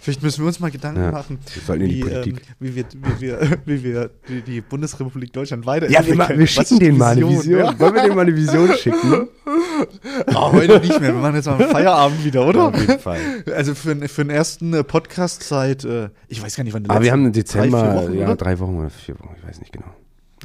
[0.01, 3.57] Vielleicht müssen wir uns mal Gedanken Ja, machen, wir wie, ähm, wie, wir, wie, wir,
[3.65, 6.17] wie wir die, die Bundesrepublik Deutschland Ja, wir, weiterentwickeln.
[6.17, 7.59] ma- wir Was schicken denen mal eine Vision.
[7.59, 7.79] Ja?
[7.79, 9.27] Wollen wir denen mal eine Vision schicken?
[10.33, 11.13] Oh, heute nicht mehr.
[11.13, 12.67] Wir machen jetzt mal Feierabend wieder, oder?
[12.67, 13.19] Auf jeden Fall.
[13.55, 16.83] Also für, den- für den ersten äh, Podcast seit, äh, ich weiß gar nicht, wann
[16.83, 19.19] der Aber wir letzte- haben im drei, Dezember, vier Wochen, ja, drei Wochen oder vier
[19.19, 19.87] Wochen, ich weiß nicht genau.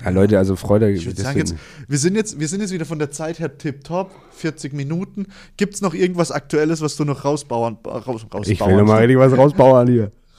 [0.05, 0.90] Ja, Leute, also Freude.
[0.90, 1.55] Ich würde sagen, jetzt,
[1.88, 5.26] wir, sind jetzt, wir sind jetzt wieder von der Zeit her tipptopp, 40 Minuten.
[5.57, 8.98] Gibt es noch irgendwas Aktuelles, was du noch rausbauern, raus, rausbauern ich will noch mal
[8.98, 10.11] richtig was rausbauern hier.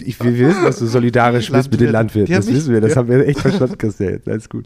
[0.00, 2.34] ich will wissen, dass du solidarisch bist mit den Landwirten.
[2.34, 2.96] Das wissen wir, das ja.
[2.96, 4.20] haben wir echt verstanden, Christian.
[4.26, 4.64] Alles gut.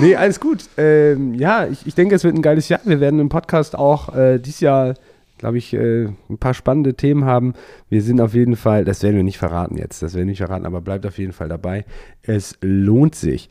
[0.00, 0.64] Nee, alles gut.
[0.78, 2.80] Ähm, ja, ich, ich denke, es wird ein geiles Jahr.
[2.84, 4.94] Wir werden im Podcast auch äh, dieses Jahr,
[5.38, 7.54] glaube ich, äh, ein paar spannende Themen haben.
[7.88, 10.38] Wir sind auf jeden Fall, das werden wir nicht verraten jetzt, das werden wir nicht
[10.38, 11.84] verraten, aber bleibt auf jeden Fall dabei.
[12.22, 13.48] Es lohnt sich.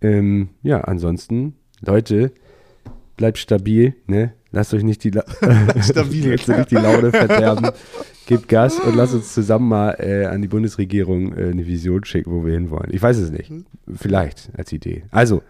[0.00, 2.32] Ähm, ja, ansonsten, Leute,
[3.16, 4.32] bleibt stabil, ne?
[4.52, 5.24] Lasst euch nicht die, La
[5.82, 6.30] Stabil.
[6.30, 7.70] lasst euch nicht die Laune verderben.
[8.26, 12.32] Gebt Gas und lasst uns zusammen mal äh, an die Bundesregierung äh, eine Vision schicken,
[12.32, 12.88] wo wir hinwollen.
[12.90, 13.52] Ich weiß es nicht.
[13.94, 15.04] Vielleicht als Idee.
[15.10, 15.42] Also,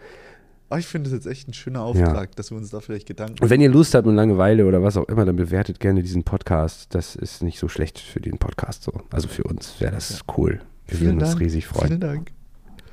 [0.69, 3.41] Ah, ich finde das jetzt echt ein schöner Auftrag, dass wir uns da vielleicht Gedanken
[3.41, 6.25] und wenn ihr Lust habt und Langeweile oder was auch immer, dann bewertet gerne diesen
[6.25, 6.93] Podcast.
[6.95, 8.93] Das ist nicht so schlecht für den Podcast so.
[9.13, 10.61] Also für uns wäre das cool.
[10.89, 11.89] Wir würden uns riesig freuen.
[11.89, 12.33] Vielen Dank.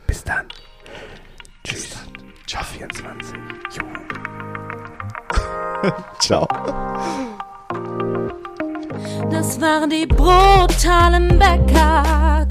[0.05, 0.45] Bis dann.
[1.63, 1.95] Tschüss.
[2.45, 3.35] Ciao 24.
[3.75, 3.83] Jo.
[6.19, 6.47] Ciao.
[9.31, 12.45] Das waren die brutalen Bäcker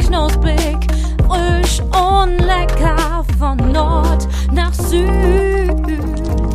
[1.33, 6.52] frisch und lecker von Nord nach Süd.